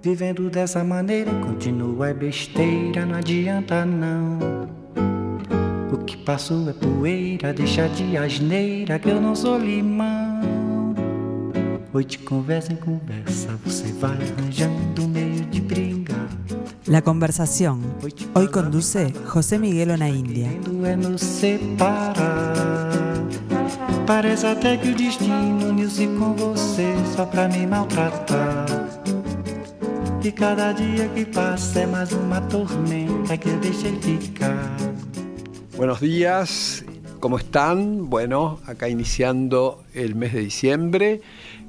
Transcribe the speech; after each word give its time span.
Vivendo 0.00 0.48
dessa 0.48 0.84
maneira, 0.84 1.32
continua 1.40 2.10
é 2.10 2.14
besteira, 2.14 3.04
não 3.04 3.16
adianta 3.16 3.84
não. 3.84 4.68
O 5.92 5.98
que 6.04 6.16
passou 6.18 6.70
é 6.70 6.72
poeira, 6.72 7.52
deixa 7.52 7.88
de 7.88 8.16
asneira 8.16 8.98
que 9.00 9.08
eu 9.08 9.20
não 9.20 9.34
sou 9.34 9.58
limão. 9.58 10.38
Hoy 11.92 12.04
de 12.04 12.18
conversa 12.18 12.72
en 12.72 12.76
conversa, 12.76 13.58
você 13.64 13.92
vai 13.94 14.12
arranjando 14.12 15.08
meio 15.08 15.44
de 15.46 15.60
brincar. 15.60 16.28
La 16.86 17.02
conversación. 17.02 17.80
Hoy 18.34 18.48
conduce 18.48 19.12
José 19.26 19.58
Miguel 19.58 19.90
Onaindia. 19.90 20.48
É 20.84 20.94
nos 20.96 21.22
separar. 21.22 22.92
Parece 24.06 24.46
até 24.46 24.76
que 24.76 24.90
o 24.90 24.94
destino 24.94 25.68
uniu-se 25.68 26.06
com 26.06 26.34
você 26.34 26.94
só 27.14 27.26
pra 27.26 27.48
me 27.48 27.66
maltratar. 27.66 28.57
Cada 30.34 30.74
que. 30.74 31.08
Buenos 35.76 36.00
días, 36.00 36.84
¿cómo 37.20 37.38
están? 37.38 38.10
Bueno, 38.10 38.58
acá 38.66 38.88
iniciando 38.88 39.84
el 39.94 40.14
mes 40.14 40.34
de 40.34 40.40
diciembre. 40.40 41.20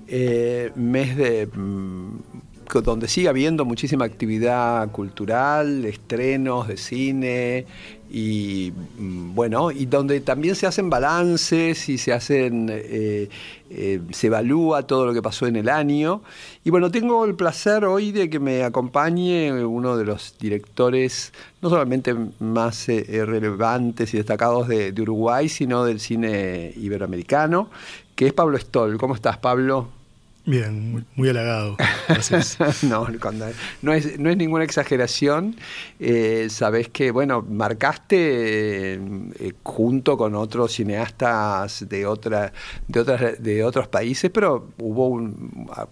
Eh, 0.07 0.71
mes 0.75 1.15
de 1.15 1.47
mm, 1.47 2.19
donde 2.83 3.07
sigue 3.07 3.29
habiendo 3.29 3.65
muchísima 3.65 4.05
actividad 4.05 4.89
cultural, 4.91 5.85
estrenos 5.85 6.67
de 6.67 6.77
cine 6.77 7.65
y 8.09 8.73
mm, 8.97 9.35
bueno, 9.35 9.71
y 9.71 9.85
donde 9.85 10.19
también 10.21 10.55
se 10.55 10.65
hacen 10.67 10.89
balances 10.89 11.89
y 11.89 11.97
se 11.97 12.13
hacen, 12.13 12.69
eh, 12.71 13.29
eh, 13.69 14.01
se 14.11 14.27
evalúa 14.27 14.83
todo 14.83 15.05
lo 15.05 15.13
que 15.13 15.21
pasó 15.21 15.45
en 15.47 15.55
el 15.55 15.69
año. 15.69 16.21
Y 16.63 16.69
bueno, 16.71 16.89
tengo 16.89 17.25
el 17.25 17.35
placer 17.35 17.85
hoy 17.85 18.11
de 18.11 18.29
que 18.29 18.39
me 18.39 18.63
acompañe 18.63 19.51
uno 19.63 19.97
de 19.97 20.05
los 20.05 20.35
directores, 20.39 21.33
no 21.61 21.69
solamente 21.69 22.15
más 22.39 22.87
relevantes 22.87 24.13
y 24.13 24.17
destacados 24.17 24.67
de, 24.67 24.91
de 24.91 25.01
Uruguay, 25.01 25.49
sino 25.49 25.83
del 25.83 25.99
cine 25.99 26.73
iberoamericano, 26.77 27.69
que 28.15 28.27
es 28.27 28.33
Pablo 28.33 28.57
Stoll. 28.57 28.97
¿Cómo 28.97 29.15
estás, 29.15 29.37
Pablo? 29.37 29.98
Bien, 30.49 31.05
muy, 31.15 31.29
halagado. 31.29 31.77
no, 32.81 33.07
no, 33.83 33.93
es, 33.93 34.19
no 34.19 34.29
es 34.31 34.37
ninguna 34.37 34.63
exageración. 34.63 35.55
Eh, 35.99 36.47
Sabes 36.49 36.89
que, 36.89 37.11
bueno, 37.11 37.45
marcaste 37.47 38.95
eh, 38.95 39.53
junto 39.61 40.17
con 40.17 40.33
otros 40.33 40.73
cineastas 40.73 41.87
de, 41.87 42.07
otra, 42.07 42.51
de, 42.87 42.99
otras, 42.99 43.43
de 43.43 43.63
otros 43.63 43.87
países, 43.89 44.31
pero 44.31 44.69
hubo 44.79 45.09
un, 45.09 45.69
a 45.71 45.87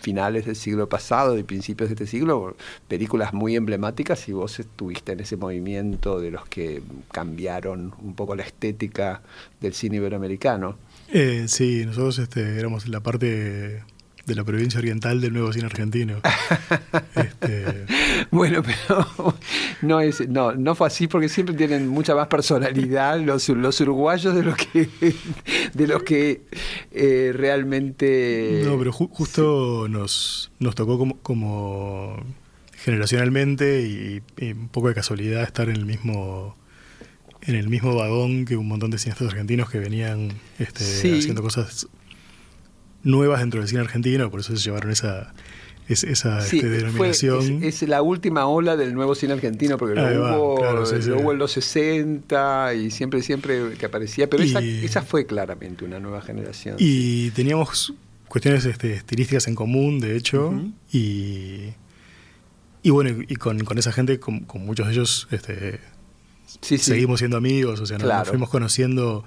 finales 0.00 0.46
del 0.46 0.56
siglo 0.56 0.88
pasado 0.88 1.38
y 1.38 1.42
principios 1.42 1.90
de 1.90 1.94
este 1.94 2.06
siglo, 2.06 2.56
películas 2.88 3.34
muy 3.34 3.56
emblemáticas 3.56 4.26
y 4.26 4.32
vos 4.32 4.58
estuviste 4.58 5.12
en 5.12 5.20
ese 5.20 5.36
movimiento 5.36 6.18
de 6.18 6.30
los 6.30 6.46
que 6.46 6.82
cambiaron 7.12 7.92
un 8.02 8.14
poco 8.14 8.34
la 8.34 8.42
estética 8.42 9.20
del 9.60 9.74
cine 9.74 9.96
iberoamericano. 9.96 10.76
Eh, 11.12 11.44
sí, 11.46 11.84
nosotros 11.84 12.18
este, 12.18 12.58
éramos 12.58 12.88
la 12.88 13.00
parte 13.00 13.82
de 14.26 14.34
la 14.34 14.44
provincia 14.44 14.78
oriental 14.78 15.20
del 15.20 15.32
nuevo 15.32 15.52
cine 15.52 15.66
argentino. 15.66 16.20
Este, 17.14 17.86
bueno, 18.30 18.62
pero 18.62 19.34
no 19.82 20.00
es, 20.00 20.26
no, 20.28 20.54
no 20.54 20.74
fue 20.74 20.86
así 20.86 21.06
porque 21.08 21.28
siempre 21.28 21.54
tienen 21.54 21.88
mucha 21.88 22.14
más 22.14 22.28
personalidad 22.28 23.20
los, 23.20 23.48
los 23.50 23.80
uruguayos 23.80 24.34
de 24.34 24.42
los 24.42 24.56
que 24.56 24.88
de 25.74 25.86
los 25.86 26.02
que 26.02 26.42
eh, 26.90 27.32
realmente. 27.34 28.62
No, 28.64 28.78
pero 28.78 28.92
justo 28.92 29.86
nos, 29.88 30.50
nos 30.58 30.74
tocó 30.74 30.98
como, 30.98 31.18
como 31.18 32.16
generacionalmente 32.72 33.82
y, 33.82 34.22
un 34.52 34.68
poco 34.68 34.88
de 34.88 34.94
casualidad 34.94 35.42
estar 35.42 35.68
en 35.68 35.76
el 35.76 35.86
mismo 35.86 36.56
en 37.42 37.54
el 37.54 37.68
mismo 37.68 37.94
vagón 37.94 38.44
que 38.44 38.56
un 38.56 38.68
montón 38.68 38.90
de 38.90 38.98
cineastas 38.98 39.28
argentinos 39.28 39.68
que 39.68 39.78
venían 39.78 40.32
este, 40.58 40.84
haciendo 41.18 41.42
cosas 41.42 41.88
nuevas 43.02 43.40
dentro 43.40 43.60
del 43.60 43.68
cine 43.68 43.80
argentino, 43.80 44.30
por 44.30 44.40
eso 44.40 44.56
se 44.56 44.62
llevaron 44.62 44.90
esa, 44.90 45.34
esa 45.88 46.38
este, 46.38 46.68
denominación. 46.68 47.62
es, 47.62 47.82
la 47.82 48.02
última 48.02 48.46
ola 48.46 48.76
del 48.76 48.94
nuevo 48.94 49.14
cine 49.14 49.32
argentino, 49.32 49.76
porque 49.76 50.00
lo, 50.00 50.56
hubo, 50.56 51.32
en 51.32 51.38
los 51.38 51.52
60 51.52 52.74
y 52.74 52.90
siempre, 52.90 53.22
siempre 53.22 53.72
que 53.78 53.86
aparecía, 53.86 54.28
pero 54.30 54.42
esa, 54.42 54.60
esa, 54.60 55.02
fue 55.02 55.26
claramente 55.26 55.84
una 55.84 55.98
nueva 55.98 56.22
generación. 56.22 56.76
Y 56.78 57.30
teníamos 57.30 57.92
cuestiones 58.28 58.64
este, 58.64 58.94
estilísticas 58.94 59.48
en 59.48 59.54
común, 59.54 59.98
de 59.98 60.16
hecho, 60.16 60.54
y, 60.92 61.72
y 62.82 62.90
bueno, 62.90 63.24
y 63.28 63.36
con, 63.36 63.58
con 63.64 63.78
esa 63.78 63.92
gente, 63.92 64.20
con, 64.20 64.46
muchos 64.60 64.86
de 64.86 64.92
ellos, 64.92 65.28
este, 65.30 65.80
seguimos 66.60 67.20
siendo 67.20 67.36
amigos, 67.36 67.80
o 67.80 67.86
sea, 67.86 67.98
nos 67.98 68.28
fuimos 68.28 68.48
conociendo 68.48 69.24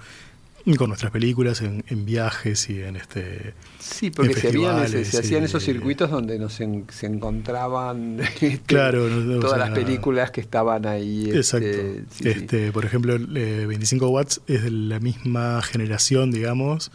con 0.78 0.90
nuestras 0.90 1.12
películas 1.12 1.62
en, 1.62 2.06
viajes 2.06 2.70
y 2.72 2.82
en 2.82 2.96
este 2.96 3.54
sí 3.80 4.10
porque 4.10 4.34
se, 4.34 5.20
hacían 5.20 5.44
esos 5.44 5.64
circuitos 5.64 6.10
donde 6.10 6.40
nos 6.40 6.54
se 6.54 7.06
encontraban 7.06 8.20
este, 8.42 8.60
claro 8.66 9.08
todas 9.40 9.60
las 9.60 9.70
películas 9.72 10.32
que 10.32 10.42
estaban 10.42 10.88
ahí 10.88 11.30
este, 11.32 11.38
exacto. 11.38 12.28
este 12.28 12.72
por 12.72 12.84
ejemplo 12.84 13.16
25 13.20 14.08
watts 14.10 14.42
es 14.48 14.64
de 14.64 14.72
la 14.72 15.00
misma 15.00 15.62
generación 15.62 16.32
digamos 16.32 16.92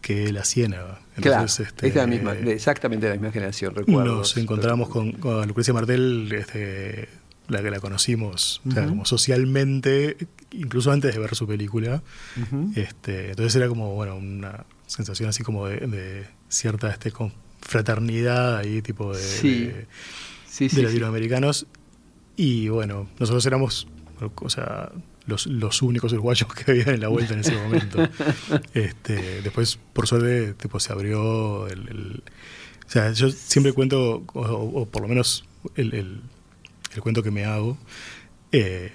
que 0.00 0.32
la 0.32 0.44
Ciénaga. 0.44 1.00
claro, 1.16 1.46
este, 1.46 1.88
es 1.88 1.94
la 1.94 2.06
misma, 2.06 2.34
exactamente 2.34 3.08
la 3.08 3.14
misma 3.14 3.32
generación, 3.32 3.74
recuerdo. 3.74 4.16
Nos 4.16 4.36
encontramos 4.36 4.90
con, 4.90 5.12
con 5.12 5.48
Lucrecia 5.48 5.72
Martel 5.72 6.30
este, 6.30 7.08
la 7.48 7.62
que 7.62 7.70
la 7.70 7.80
conocimos, 7.80 8.62
como 8.74 9.04
socialmente, 9.04 10.16
incluso 10.52 10.90
antes 10.90 11.14
de 11.14 11.20
ver 11.20 11.34
su 11.34 11.46
película. 11.46 12.02
este, 12.74 13.30
entonces 13.30 13.54
era 13.56 13.68
como, 13.68 13.94
bueno, 13.94 14.16
una 14.16 14.64
sensación 14.86 15.28
así 15.28 15.42
como 15.42 15.66
de, 15.66 16.26
cierta 16.48 16.90
este, 16.90 17.12
fraternidad 17.60 18.56
ahí, 18.56 18.82
tipo 18.82 19.14
de, 19.14 19.86
de, 20.58 20.82
latinoamericanos. 20.82 21.66
Y 22.36 22.68
bueno, 22.68 23.08
nosotros 23.18 23.44
éramos, 23.46 23.86
o 24.36 24.50
sea, 24.50 24.90
los, 25.26 25.46
los 25.46 25.82
únicos 25.82 26.12
uruguayos 26.12 26.52
que 26.52 26.70
habían 26.70 26.90
en 26.90 27.00
la 27.00 27.08
vuelta 27.08 27.34
en 27.34 27.40
ese 27.40 27.54
momento. 27.54 28.08
este, 28.74 29.42
después, 29.42 29.78
por 29.92 30.06
suerte, 30.06 30.54
tipo, 30.54 30.80
se 30.80 30.92
abrió 30.92 31.66
el, 31.68 32.22
o 32.86 32.90
sea, 32.90 33.12
yo 33.12 33.30
siempre 33.30 33.72
cuento, 33.72 34.24
o, 34.32 34.86
por 34.86 35.02
lo 35.02 35.08
menos 35.08 35.44
el 35.76 35.94
el 35.94 36.20
cuento 37.00 37.22
que 37.22 37.30
me 37.30 37.44
hago, 37.44 37.78
eh, 38.52 38.92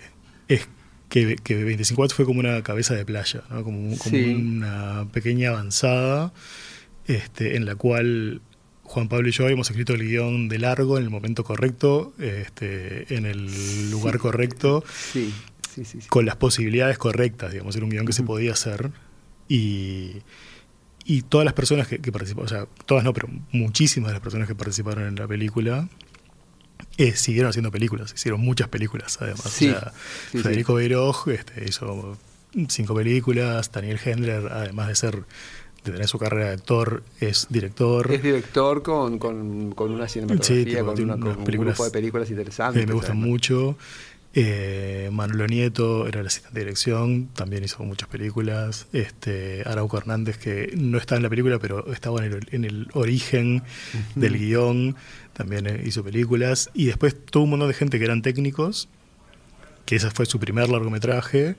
es 0.47 0.67
que, 1.09 1.35
que 1.37 1.63
25 1.63 2.09
fue 2.09 2.25
como 2.25 2.39
una 2.39 2.61
cabeza 2.63 2.93
de 2.93 3.05
playa, 3.05 3.41
como, 3.63 3.95
una 4.11 5.07
pequeña 5.11 5.49
avanzada 5.49 6.33
este, 7.07 7.55
en 7.55 7.65
la 7.65 7.75
cual 7.75 8.41
Juan 8.83 9.07
Pablo 9.07 9.29
y 9.29 9.31
yo 9.31 9.43
habíamos 9.43 9.69
escrito 9.69 9.93
el 9.93 10.07
guion 10.07 10.47
de 10.49 10.59
largo 10.59 10.97
en 10.97 11.03
el 11.03 11.09
momento 11.09 11.43
correcto, 11.43 12.13
este, 12.19 13.13
en 13.13 13.25
el 13.25 13.91
lugar 13.91 14.17
correcto, 14.19 14.83
con 16.09 16.25
las 16.25 16.35
posibilidades 16.37 16.97
correctas, 16.97 17.51
digamos, 17.51 17.75
era 17.75 17.85
un 17.85 17.91
guion 17.91 18.05
que 18.05 18.13
se 18.13 18.23
podía 18.23 18.53
hacer 18.53 18.91
y, 19.47 20.17
y 21.05 21.23
todas 21.23 21.45
las 21.45 21.53
personas 21.53 21.87
que, 21.87 21.99
que 21.99 22.11
participaron, 22.11 22.45
o 22.45 22.49
sea, 22.49 22.67
todas 22.85 23.03
no, 23.03 23.13
pero 23.13 23.27
muchísimas 23.51 24.09
de 24.09 24.13
las 24.13 24.21
personas 24.21 24.47
que 24.47 24.55
participaron 24.55 25.07
en 25.07 25.16
la 25.16 25.27
película, 25.27 25.87
eh, 26.97 27.16
siguieron 27.16 27.50
haciendo 27.50 27.72
películas, 27.72 28.13
hicieron 28.13 28.41
muchas 28.41 28.67
películas 28.67 29.17
además. 29.22 29.59
Federico 30.31 30.73
Beiroj 30.75 31.28
este, 31.29 31.66
hizo 31.67 32.17
cinco 32.67 32.95
películas, 32.95 33.72
Daniel 33.72 34.00
Hendler, 34.03 34.47
además 34.51 34.88
de 34.88 34.95
ser 34.95 35.23
de 35.84 35.91
tener 35.94 36.07
su 36.07 36.19
carrera 36.19 36.47
de 36.47 36.53
actor, 36.53 37.03
es 37.22 37.47
director. 37.50 38.12
Es 38.12 38.22
director 38.22 38.84
con, 38.84 39.17
con, 39.17 39.72
con 39.72 39.91
una 39.91 40.08
cinematografía, 40.09 40.84
con, 40.84 41.02
una, 41.02 41.16
un 41.16 41.46
grupo 41.46 41.85
de 41.85 41.91
películas 41.91 42.29
interesantes. 42.29 42.85
me 42.85 42.93
gustan 42.93 43.17
mucho. 43.17 43.78
Eh, 44.35 45.09
Manolo 45.11 45.47
Nieto 45.47 46.08
era 46.08 46.20
el 46.20 46.28
asistente 46.28 46.59
de 46.59 46.66
dirección, 46.66 47.29
también 47.34 47.64
hizo 47.64 47.84
muchas 47.84 48.08
películas. 48.09 48.87
Este, 48.93 49.64
Arauco 49.66 49.97
Hernández, 49.97 50.37
que 50.37 50.72
no 50.76 50.97
está 50.97 51.16
en 51.16 51.23
la 51.23 51.29
película, 51.29 51.58
pero 51.59 51.91
estaba 51.91 52.23
en 52.26 52.34
el, 52.34 52.47
en 52.52 52.66
el 52.66 52.87
origen 52.93 53.64
del 54.16 54.37
guion, 54.37 54.96
también 55.34 55.66
eh, 55.66 55.84
hizo 55.85 56.03
películas. 56.03 56.70
Y 56.73 56.85
después 56.85 57.16
tuvo 57.26 57.46
un 57.46 57.52
montón 57.52 57.70
de 57.70 57.73
gente 57.73 57.97
que 57.97 58.05
eran 58.05 58.22
técnicos, 58.22 58.87
que 59.85 59.96
ese 59.96 60.11
fue 60.11 60.28
su 60.28 60.40
primer 60.40 60.70
largometraje. 60.70 61.55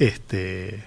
este, 0.00 0.82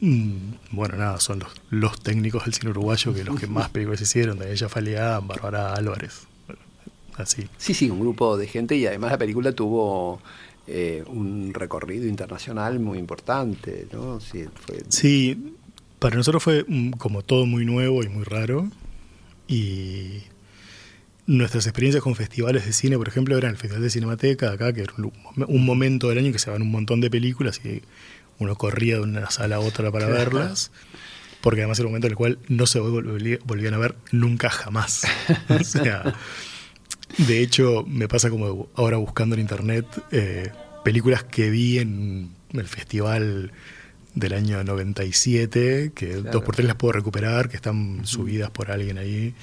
mm, 0.00 0.36
bueno, 0.72 0.96
nada, 0.96 1.18
son 1.18 1.38
los, 1.38 1.48
los 1.70 1.98
técnicos 2.02 2.44
del 2.44 2.52
cine 2.52 2.70
uruguayo 2.70 3.14
que 3.14 3.24
los 3.24 3.40
que 3.40 3.46
más 3.48 3.70
películas 3.70 4.02
hicieron, 4.02 4.38
de 4.38 4.52
ella 4.52 4.68
Falián, 4.68 5.26
Bárbara 5.26 5.72
Álvarez. 5.72 6.27
Sí, 7.56 7.74
sí, 7.74 7.90
un 7.90 8.00
grupo 8.00 8.36
de 8.36 8.46
gente 8.46 8.76
y 8.76 8.86
además 8.86 9.12
la 9.12 9.18
película 9.18 9.52
tuvo 9.52 10.20
eh, 10.66 11.02
un 11.06 11.52
recorrido 11.54 12.06
internacional 12.06 12.78
muy 12.78 12.98
importante, 12.98 13.86
¿no? 13.92 14.20
Sí, 14.88 15.54
para 15.98 16.16
nosotros 16.16 16.42
fue 16.42 16.64
mm, 16.66 16.90
como 16.92 17.22
todo 17.22 17.46
muy 17.46 17.64
nuevo 17.64 18.02
y 18.02 18.08
muy 18.08 18.24
raro 18.24 18.70
y 19.46 20.22
nuestras 21.26 21.66
experiencias 21.66 22.02
con 22.02 22.14
festivales 22.14 22.64
de 22.64 22.72
cine, 22.72 22.96
por 22.96 23.08
ejemplo, 23.08 23.36
eran 23.36 23.52
el 23.52 23.56
Festival 23.56 23.82
de 23.82 23.90
Cinemateca, 23.90 24.52
acá, 24.52 24.72
que 24.72 24.82
era 24.82 24.92
un, 24.96 25.64
momento 25.64 26.08
del 26.08 26.18
año 26.18 26.32
que 26.32 26.38
se 26.38 26.50
van 26.50 26.62
un 26.62 26.70
montón 26.70 27.00
de 27.00 27.10
películas 27.10 27.60
y 27.64 27.82
uno 28.38 28.56
corría 28.56 28.96
de 28.96 29.02
una 29.02 29.30
sala 29.30 29.56
a 29.56 29.60
otra 29.60 29.90
para 29.92 30.06
verlas, 30.06 30.70
porque 31.42 31.60
además 31.60 31.78
era 31.78 31.86
un 31.86 31.92
momento 31.92 32.06
en 32.06 32.12
el 32.12 32.16
cual 32.16 32.38
no 32.48 32.66
se 32.66 32.80
volvían 32.80 33.74
a 33.74 33.78
ver 33.78 33.94
nunca 34.10 34.48
jamás. 34.48 35.02
o 35.48 35.64
sea, 35.64 36.14
de 37.16 37.40
hecho, 37.40 37.84
me 37.86 38.08
pasa 38.08 38.30
como 38.30 38.68
ahora 38.74 38.98
buscando 38.98 39.34
en 39.34 39.40
internet 39.40 39.86
eh, 40.12 40.50
películas 40.84 41.24
que 41.24 41.50
vi 41.50 41.78
en 41.78 42.30
el 42.52 42.66
festival 42.66 43.52
del 44.14 44.32
año 44.32 44.62
97, 44.62 45.92
que 45.94 46.16
dos 46.16 46.42
por 46.42 46.54
tres 46.56 46.66
las 46.66 46.76
puedo 46.76 46.92
recuperar, 46.92 47.48
que 47.48 47.56
están 47.56 48.04
subidas 48.04 48.50
por 48.50 48.70
alguien 48.70 48.98
ahí. 48.98 49.34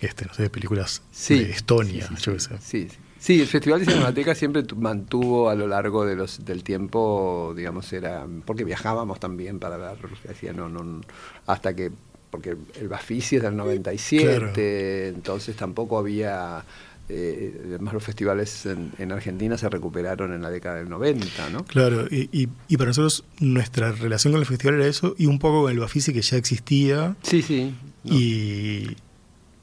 Este, 0.00 0.26
no 0.26 0.34
sé, 0.34 0.50
películas 0.50 1.02
de 1.28 1.50
Estonia, 1.50 2.08
sí, 2.08 2.14
yo 2.18 2.36
Sí, 2.60 2.88
sí. 3.18 3.40
el 3.40 3.46
Festival 3.46 3.80
de 3.80 3.86
Cinemateca 3.86 4.34
siempre 4.34 4.64
mantuvo 4.76 5.48
a 5.48 5.54
lo 5.54 5.68
largo 5.68 6.04
de 6.04 6.16
los, 6.16 6.44
del 6.44 6.64
tiempo, 6.64 7.54
digamos, 7.56 7.92
era. 7.92 8.26
porque 8.44 8.64
viajábamos 8.64 9.20
también 9.20 9.60
para 9.60 9.76
ver, 9.76 10.56
no, 10.56 10.68
no, 10.68 11.00
hasta 11.46 11.74
que. 11.76 11.92
porque 12.30 12.56
el 12.80 12.88
Bafisi 12.88 13.36
es 13.36 13.42
del 13.42 13.56
97, 13.56 15.08
entonces 15.08 15.54
tampoco 15.54 15.98
había 15.98 16.64
eh, 17.08 17.62
además 17.66 17.94
los 17.94 18.04
festivales 18.04 18.66
en, 18.66 19.12
Argentina 19.12 19.58
se 19.58 19.68
recuperaron 19.68 20.32
en 20.32 20.42
la 20.42 20.50
década 20.50 20.76
del 20.76 20.88
90, 20.88 21.50
¿no? 21.50 21.64
Claro, 21.64 22.06
y, 22.10 22.28
y, 22.32 22.76
para 22.76 22.88
nosotros 22.88 23.24
nuestra 23.40 23.92
relación 23.92 24.32
con 24.32 24.40
el 24.40 24.46
festival 24.46 24.76
era 24.76 24.86
eso 24.86 25.14
y 25.18 25.26
un 25.26 25.38
poco 25.38 25.62
con 25.62 25.72
el 25.72 25.78
Bafisi 25.78 26.12
que 26.12 26.22
ya 26.22 26.36
existía. 26.36 27.16
Sí, 27.22 27.42
sí. 27.42 27.74
Y... 28.04 28.96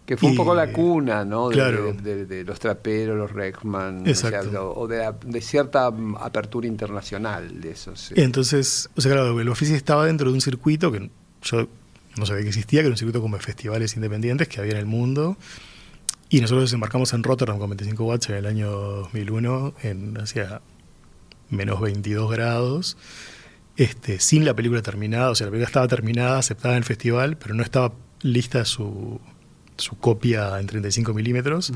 Que 0.05 0.17
fue 0.17 0.31
un 0.31 0.35
poco 0.35 0.55
la 0.55 0.71
cuna, 0.73 1.23
¿no? 1.23 1.49
De, 1.49 2.43
los 2.43 2.59
traperos, 2.59 3.15
los 3.15 3.31
Reckman, 3.31 4.03
o, 4.57 4.87
de, 4.87 5.41
cierta 5.41 5.91
apertura 6.19 6.65
internacional 6.65 7.61
de 7.61 7.71
esos. 7.71 8.11
Entonces, 8.15 8.89
o 8.95 9.01
sea, 9.01 9.11
claro, 9.11 9.39
el 9.39 9.47
Bafisi 9.47 9.75
estaba 9.75 10.07
dentro 10.07 10.29
de 10.29 10.33
un 10.33 10.41
circuito 10.41 10.91
que 10.91 11.11
yo 11.43 11.67
no 12.17 12.25
sabía 12.25 12.41
que 12.41 12.49
existía, 12.49 12.81
que 12.81 12.87
era 12.87 12.93
un 12.93 12.97
circuito 12.97 13.21
como 13.21 13.37
festivales 13.37 13.95
independientes 13.95 14.47
que 14.47 14.59
había 14.59 14.71
en 14.73 14.79
el 14.79 14.87
mundo 14.87 15.37
y 16.29 16.41
nosotros 16.41 16.65
desembarcamos 16.65 17.13
en 17.13 17.23
Rotterdam 17.23 17.57
con 17.57 17.69
25 17.71 18.03
watts 18.03 18.29
en 18.29 18.35
el 18.35 18.45
año 18.45 18.69
2001, 18.69 19.73
en 19.81 20.17
hacia 20.17 20.61
menos 21.49 21.81
22 21.81 22.31
grados, 22.31 22.97
este, 23.77 24.19
sin 24.19 24.45
la 24.45 24.53
película 24.53 24.81
terminada. 24.81 25.31
O 25.31 25.35
sea, 25.35 25.45
la 25.47 25.51
película 25.51 25.67
estaba 25.67 25.87
terminada, 25.87 26.37
aceptada 26.37 26.75
en 26.75 26.79
el 26.79 26.83
festival, 26.83 27.37
pero 27.37 27.55
no 27.55 27.63
estaba 27.63 27.93
lista 28.21 28.63
su, 28.65 29.19
su 29.77 29.97
copia 29.97 30.59
en 30.59 30.67
35 30.67 31.13
milímetros. 31.13 31.73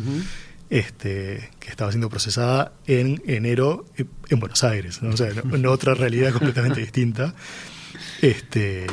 Este, 0.70 1.52
que 1.60 1.70
estaba 1.70 1.92
siendo 1.92 2.10
procesada 2.10 2.74
en 2.88 3.22
enero 3.28 3.86
en 4.30 4.40
Buenos 4.40 4.64
Aires, 4.64 5.04
¿no? 5.04 5.12
o 5.12 5.18
sea, 5.18 5.30
en, 5.30 5.66
otra 5.68 5.94
realidad 5.94 6.32
completamente 6.32 6.80
distinta. 6.80 7.36
Este, 8.22 8.88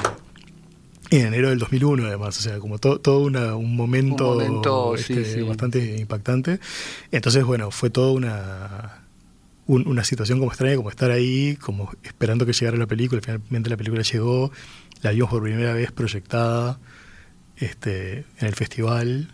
en 1.11 1.27
enero 1.27 1.51
del 1.51 1.59
2001, 1.59 2.07
además, 2.07 2.39
o 2.39 2.41
sea, 2.41 2.59
como 2.59 2.79
todo 2.79 3.25
un 3.25 3.77
momento, 3.77 4.95
este, 4.95 5.43
bastante 5.43 5.99
impactante. 5.99 6.61
Entonces, 7.11 7.45
bueno, 7.45 7.71
fue 7.71 7.91
toda 7.91 8.13
una, 8.13 9.05
una 9.67 10.05
situación 10.05 10.39
como 10.39 10.51
extraña, 10.51 10.77
como 10.77 10.91
estar 10.91 11.11
ahí, 11.11 11.57
como 11.57 11.91
esperando 12.03 12.47
que 12.47 12.53
llegara 12.53 12.77
la 12.77 12.87
película. 12.87 13.21
Finalmente 13.21 13.71
la 13.71 13.77
película 13.77 14.03
llegó, 14.03 14.53
la 15.03 15.11
vimos 15.11 15.31
por 15.31 15.43
primera 15.43 15.73
vez 15.73 15.91
proyectada 15.93 16.79
este, 17.61 18.25
en 18.39 18.47
el 18.47 18.55
festival. 18.55 19.29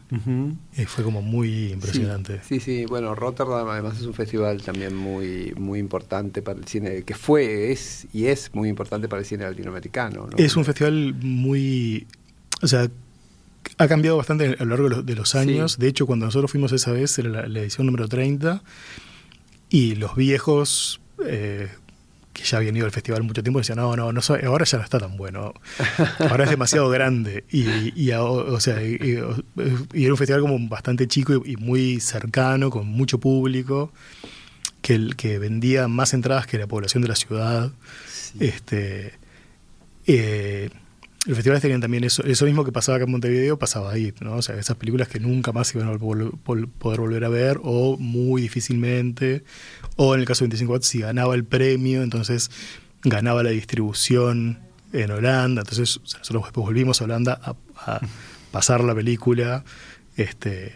y 0.77 0.85
fue 0.85 1.05
como 1.05 1.23
muy 1.23 1.73
impresionante. 1.73 2.41
Sí, 2.47 2.61
sí, 2.61 2.85
bueno, 2.85 3.15
Rotterdam 3.15 3.69
además 3.69 3.99
es 3.99 4.07
un 4.07 4.15
festival 4.15 4.63
también 4.63 4.95
muy, 4.95 5.55
muy 5.57 5.79
importante 5.79 6.43
para 6.43 6.59
el 6.59 6.67
cine, 6.67 7.03
que 7.05 7.15
fue, 7.15 7.73
es 7.73 8.07
y 8.13 8.27
es 8.27 8.53
muy 8.55 8.69
importante 8.69 9.09
para 9.09 9.21
el 9.21 9.27
cine 9.27 9.45
latinoamericano. 9.45 10.29
Es 10.37 10.57
un 10.57 10.65
festival 10.65 11.15
muy... 11.15 12.07
O 12.63 12.67
sea, 12.67 12.91
ha 13.79 13.89
cambiado 13.89 14.17
bastante 14.17 14.57
a 14.59 14.65
lo 14.65 14.77
largo 14.77 15.03
de 15.03 15.15
los 15.15 15.35
años. 15.35 15.79
De 15.79 15.89
hecho, 15.89 16.07
cuando 16.07 16.27
nosotros 16.27 16.51
fuimos 16.51 16.73
esa 16.73 16.93
vez, 16.93 17.19
era 17.19 17.47
la, 17.49 17.61
edición 17.61 17.87
número 17.87 18.09
30, 18.09 18.63
y 19.69 19.95
los 19.97 20.17
viejos 20.17 21.01
eh, 21.25 21.69
que 22.37 22.45
ya 22.45 22.59
habían 22.59 22.77
ido 22.77 22.85
al 22.85 22.93
festival 22.93 23.23
mucho 23.23 23.43
tiempo, 23.43 23.61
decían, 23.61 23.79
no, 23.79 23.97
no, 23.97 24.13
no, 24.13 24.21
ahora 24.45 24.67
ya 24.67 24.77
no 24.77 24.85
está 24.85 24.99
tan 24.99 25.17
bueno, 25.17 25.55
ahora 26.19 26.45
es 26.45 26.51
demasiado 26.51 26.91
grande. 26.91 27.45
Y, 27.51 28.11
o 28.13 28.61
sea, 28.61 28.83
y, 28.83 29.19
era 29.95 30.13
un 30.13 30.19
festival 30.19 30.43
como 30.43 30.69
bastante 30.69 31.09
chico 31.09 31.43
y, 31.45 31.57
muy 31.57 31.99
cercano, 32.01 32.69
con 32.69 32.87
mucho 32.87 33.19
público, 33.19 33.91
que, 34.83 35.13
que 35.17 35.39
vendía 35.39 35.89
más 35.89 36.13
entradas 36.13 36.47
que 36.47 36.59
la 36.59 36.67
población 36.67 37.03
de 37.03 37.09
la 37.09 37.17
ciudad. 37.17 37.73
Este, 38.39 39.15
eh, 40.07 40.69
los 41.27 41.37
festivales 41.37 41.61
tenían 41.61 41.81
también 41.81 42.05
eso, 42.05 42.25
eso 42.25 42.45
mismo 42.45 42.65
que 42.65 42.71
pasaba 42.71 42.97
acá 42.97 43.05
en 43.05 43.11
Montevideo, 43.11 43.59
pasaba 43.59 43.91
ahí, 43.91 44.15
¿no? 44.21 44.37
O 44.37 44.43
sea, 44.43 44.57
esas 44.57 44.77
películas 44.77 45.09
que 45.09 45.19
nunca 45.19 45.51
más 45.51 45.75
iban 45.75 45.89
a 45.89 45.99
poder 45.99 46.31
volver 46.45 47.25
a 47.25 47.29
ver, 47.29 47.59
o 47.65 47.97
muy 47.99 48.43
difícilmente, 48.43 49.43
o 49.97 50.15
en 50.15 50.21
el 50.21 50.27
caso 50.27 50.45
de 50.45 50.49
25 50.49 50.73
watts, 50.73 50.87
si 50.87 51.01
ganaba 51.01 51.35
el 51.35 51.45
premio, 51.45 52.05
entonces 52.05 52.51
ganaba 53.03 53.43
la 53.43 53.51
distribución 53.51 54.61
en 54.93 55.11
Holanda, 55.11 55.63
entonces 55.63 56.01
nosotros 56.01 56.45
después 56.45 56.65
volvimos 56.65 57.01
a 57.01 57.05
Holanda 57.05 57.41
a, 57.75 58.01
pasar 58.53 58.83
la 58.85 58.95
película 58.95 59.65
este, 60.17 60.73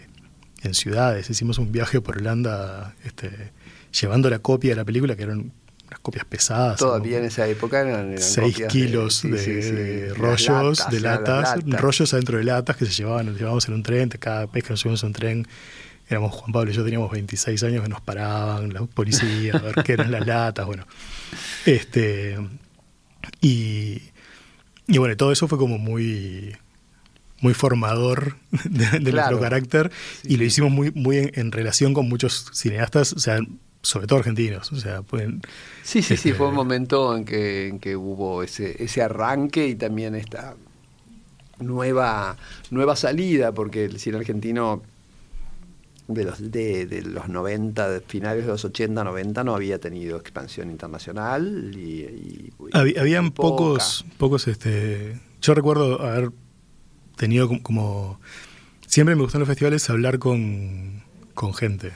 en 0.62 0.74
ciudades, 0.74 1.30
hicimos 1.30 1.58
un 1.58 1.70
viaje 1.72 2.00
por 2.00 2.18
Holanda 2.18 2.94
este, 3.04 3.52
llevando 3.98 4.28
la 4.28 4.40
copia 4.40 4.70
de 4.70 4.76
la 4.76 4.84
película, 4.84 5.16
que 5.16 5.22
eran 5.22 5.52
unas 5.90 6.00
copias 6.00 6.24
pesadas. 6.24 6.78
Todavía 6.78 7.18
en 7.18 7.24
esa 7.24 7.46
época 7.48 7.80
eran, 7.80 8.16
6 8.16 8.62
kilos 8.68 9.22
de, 9.22 10.12
rollos, 10.14 10.86
de 10.88 11.00
latas, 11.00 11.56
rollos 11.66 12.14
adentro 12.14 12.38
de 12.38 12.44
latas 12.44 12.76
que 12.76 12.86
se 12.86 12.92
llevaban, 12.92 13.26
nos 13.26 13.36
llevábamos 13.36 13.66
en 13.68 13.74
un 13.74 13.82
tren, 13.82 14.08
cada 14.08 14.46
vez 14.46 14.62
que 14.62 14.70
nos 14.70 14.80
subimos 14.80 15.02
a 15.02 15.08
un 15.08 15.12
tren, 15.12 15.48
éramos 16.08 16.32
Juan 16.32 16.52
Pablo 16.52 16.70
y 16.70 16.74
yo 16.74 16.84
teníamos 16.84 17.10
26 17.10 17.62
años 17.64 17.82
que 17.82 17.88
nos 17.88 18.00
paraban, 18.00 18.72
la 18.72 18.84
policía, 18.84 19.54
a 19.54 19.58
ver 19.58 19.74
qué 19.84 19.94
eran 19.94 20.12
las 20.12 20.26
latas, 20.26 20.64
bueno. 20.64 20.86
Este, 21.66 22.38
y, 23.40 24.00
y 24.86 24.98
bueno, 24.98 25.16
todo 25.16 25.32
eso 25.32 25.48
fue 25.48 25.58
como 25.58 25.78
muy 25.78 26.56
muy 27.40 27.54
formador 27.54 28.36
de, 28.64 29.12
nuestro 29.12 29.40
carácter 29.40 29.90
y 30.24 30.36
lo 30.36 30.44
hicimos 30.44 30.70
muy, 30.70 30.90
muy 30.90 31.16
en, 31.16 31.32
en, 31.34 31.52
relación 31.52 31.94
con 31.94 32.06
muchos 32.06 32.50
cineastas, 32.52 33.14
o 33.14 33.18
sea, 33.18 33.40
sobre 33.82 34.06
todo 34.06 34.18
argentinos. 34.18 34.72
O 34.72 34.76
sea, 34.76 35.02
pueden, 35.02 35.42
sí, 35.82 36.02
sí, 36.02 36.16
sí, 36.16 36.32
fue 36.32 36.46
un 36.46 36.52
este, 36.52 36.56
momento 36.56 37.16
en 37.16 37.24
que, 37.24 37.68
en 37.68 37.78
que 37.78 37.96
hubo 37.96 38.42
ese, 38.42 38.82
ese 38.82 39.02
arranque 39.02 39.66
y 39.66 39.74
también 39.74 40.14
esta 40.14 40.56
nueva, 41.58 42.36
nueva 42.70 42.96
salida, 42.96 43.52
porque 43.52 43.84
el 43.84 43.98
cine 43.98 44.18
argentino 44.18 44.82
de 46.08 46.24
los, 46.24 46.50
de, 46.50 47.02
los 47.06 47.28
90, 47.28 47.88
de 47.88 48.00
finales 48.00 48.44
de 48.44 48.50
los 48.50 48.64
80, 48.64 49.04
90, 49.04 49.44
no 49.44 49.54
había 49.54 49.78
tenido 49.78 50.18
expansión 50.18 50.70
internacional. 50.70 51.72
Y, 51.74 52.52
habían 52.72 53.30
pocos, 53.30 54.04
pocos, 54.18 54.48
este, 54.48 55.18
yo 55.40 55.54
recuerdo 55.54 56.02
haber 56.02 56.32
tenido 57.16 57.48
como, 57.62 58.18
siempre 58.86 59.14
me 59.14 59.22
gustan 59.22 59.40
los 59.40 59.48
festivales 59.48 59.88
hablar 59.88 60.18
con, 60.18 61.02
con 61.34 61.54
gente 61.54 61.92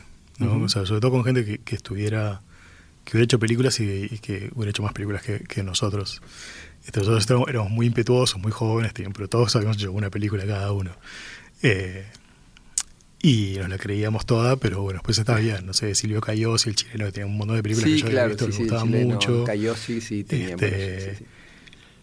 sobre 0.69 1.01
todo 1.01 1.11
con 1.11 1.25
gente 1.25 1.61
que, 1.65 1.75
estuviera, 1.75 2.43
que 3.05 3.17
hubiera 3.17 3.25
hecho 3.25 3.39
películas 3.39 3.79
y, 3.81 4.09
que 4.21 4.51
hubiera 4.55 4.71
hecho 4.71 4.83
más 4.83 4.93
películas 4.93 5.23
que, 5.23 5.63
nosotros. 5.63 6.23
Este, 6.85 7.01
nosotros 7.01 7.49
éramos 7.49 7.71
muy 7.71 7.87
impetuosos, 7.87 8.41
muy 8.41 8.53
jóvenes, 8.53 8.93
pero 8.95 9.29
todos 9.29 9.55
habíamos 9.57 9.77
hecho 9.79 9.93
una 9.93 10.11
película 10.11 10.47
cada 10.47 10.73
uno. 10.73 10.91
Eh, 11.63 12.05
y 13.23 13.55
nos 13.59 13.71
la 13.71 13.79
creíamos 13.79 14.27
toda, 14.27 14.57
pero 14.57 14.83
bueno, 14.83 14.99
después 14.99 15.19
estaba 15.19 15.39
bien, 15.39 15.65
no 15.65 15.73
sé, 15.73 15.95
Silvio 15.95 16.21
Cayosi, 16.21 16.69
el 16.69 16.77
chileno, 16.77 17.07
que 17.07 17.13
tenía 17.13 17.27
un 17.27 17.39
montón 17.39 17.57
de 17.57 17.63
películas 17.63 17.91
que 17.91 17.99
yo 17.99 18.07
había 18.09 18.27
visto, 18.27 18.47
me 18.47 18.55
gustaba 18.55 18.85
mucho. 18.85 19.45
Cayosi, 19.45 20.03
sí, 20.03 20.25
tenía 20.25 20.51
este, 20.51 21.19
Mm, 21.19 21.44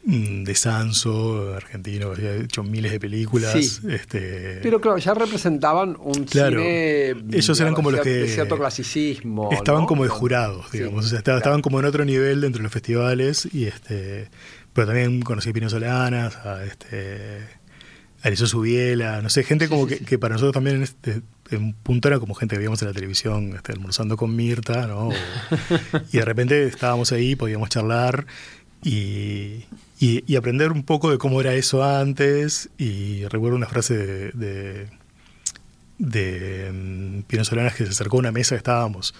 de 0.03 0.55
Sanso, 0.55 1.53
argentino, 1.53 2.11
que 2.13 2.27
había 2.27 2.43
hecho 2.43 2.63
miles 2.63 2.91
de 2.91 2.99
películas. 2.99 3.81
Este... 3.87 4.59
Pero 4.61 4.81
claro, 4.81 4.97
ya 4.97 5.13
representaban 5.13 5.95
un 5.99 6.27
cine. 6.27 7.09
Ellos 7.31 7.59
eran 7.59 7.73
como 7.73 7.91
los 7.91 8.01
que. 8.01 8.09
De 8.09 8.27
cierto 8.27 8.57
clasicismo. 8.57 9.49
Estaban 9.51 9.85
como 9.85 10.03
de 10.03 10.09
jurados, 10.09 10.71
digamos. 10.71 11.05
o 11.05 11.07
sea, 11.07 11.19
estaban, 11.19 11.61
como 11.61 11.79
en 11.79 11.85
otro 11.85 12.03
nivel 12.03 12.41
dentro 12.41 12.59
de 12.59 12.63
los 12.63 12.71
festivales. 12.71 13.47
y 13.51 13.65
este 13.65 14.29
Pero 14.73 14.87
también 14.87 15.21
conocí 15.21 15.49
a 15.49 15.53
Pino 15.53 15.69
Solanas, 15.69 16.35
a 16.37 16.65
este. 16.65 17.61
A 18.23 18.35
Subiela, 18.35 19.19
no 19.23 19.29
sé, 19.29 19.43
gente 19.43 19.67
como 19.67 19.87
que, 19.87 20.19
para 20.19 20.35
nosotros 20.35 20.53
también 20.53 20.75
en, 20.75 20.83
este, 20.83 21.21
en 21.49 21.73
punto 21.73 22.07
era 22.07 22.19
como 22.19 22.35
gente 22.35 22.53
que 22.53 22.59
veíamos 22.59 22.79
en 22.83 22.89
la 22.89 22.93
televisión, 22.93 23.53
este, 23.55 23.71
almorzando 23.71 24.15
con 24.15 24.35
Mirta, 24.35 24.85
¿no? 24.85 25.09
y 26.13 26.17
de 26.17 26.25
repente 26.25 26.65
estábamos 26.65 27.11
ahí, 27.11 27.35
podíamos 27.35 27.69
charlar 27.69 28.27
y, 28.83 29.65
y, 29.99 30.35
aprender 30.35 30.71
un 30.71 30.83
poco 30.83 31.11
de 31.11 31.17
cómo 31.17 31.39
era 31.41 31.53
eso 31.53 31.83
antes. 31.83 32.69
Y 32.77 33.25
recuerdo 33.25 33.55
una 33.55 33.67
frase 33.67 33.95
de, 34.33 34.87
de 35.99 36.71
mm, 36.73 37.21
Pino 37.23 37.45
Solanas 37.45 37.75
que 37.75 37.85
se 37.85 37.91
acercó 37.91 38.17
a 38.17 38.19
una 38.19 38.31
mesa 38.31 38.55
que 38.55 38.57
estábamos. 38.57 39.13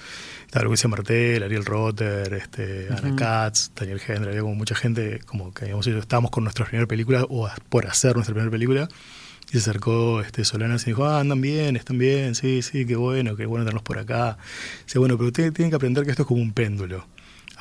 Estaba 0.45 0.63
Lucrecia 0.63 0.89
Martel, 0.89 1.43
Ariel 1.43 1.63
Rotter, 1.63 2.33
este, 2.33 2.87
Ana 2.89 3.15
Katz, 3.15 3.71
Daniel 3.75 4.01
Hendra, 4.05 4.31
había 4.31 4.41
como 4.41 4.55
mucha 4.55 4.75
gente, 4.75 5.21
como 5.25 5.53
que 5.53 5.65
habíamos 5.65 5.87
estábamos 5.87 6.31
con 6.31 6.43
nuestra 6.43 6.65
primera 6.65 6.87
película 6.87 7.25
o 7.29 7.47
por 7.69 7.87
hacer 7.87 8.15
nuestra 8.15 8.33
primera 8.33 8.51
película. 8.51 8.89
Y 9.47 9.53
se 9.53 9.57
acercó 9.59 10.21
este, 10.21 10.43
Solanas 10.43 10.83
y 10.83 10.87
dijo, 10.87 11.05
ah, 11.05 11.19
andan 11.19 11.39
bien, 11.39 11.75
están 11.75 11.97
bien, 11.97 12.35
sí, 12.35 12.61
sí, 12.61 12.85
qué 12.85 12.95
bueno, 12.95 13.35
qué 13.35 13.45
bueno 13.45 13.63
tenerlos 13.63 13.83
por 13.83 13.99
acá. 13.99 14.37
Dice, 14.85 14.97
bueno, 14.97 15.17
pero 15.17 15.27
ustedes 15.27 15.53
tienen 15.53 15.69
que 15.69 15.75
aprender 15.75 16.05
que 16.05 16.11
esto 16.11 16.23
es 16.23 16.27
como 16.27 16.41
un 16.41 16.53
péndulo. 16.53 17.05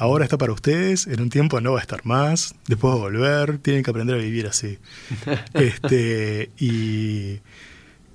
Ahora 0.01 0.25
está 0.25 0.39
para 0.39 0.55
ustedes, 0.55 1.07
en 1.07 1.21
un 1.21 1.29
tiempo 1.29 1.61
no 1.61 1.73
va 1.73 1.79
a 1.79 1.83
estar 1.83 2.07
más, 2.07 2.55
después 2.67 2.95
va 2.95 2.97
a 2.97 3.01
volver, 3.01 3.59
tienen 3.59 3.83
que 3.83 3.91
aprender 3.91 4.17
a 4.17 4.19
vivir 4.19 4.47
así. 4.47 4.79
este, 5.53 6.49
y 6.59 7.41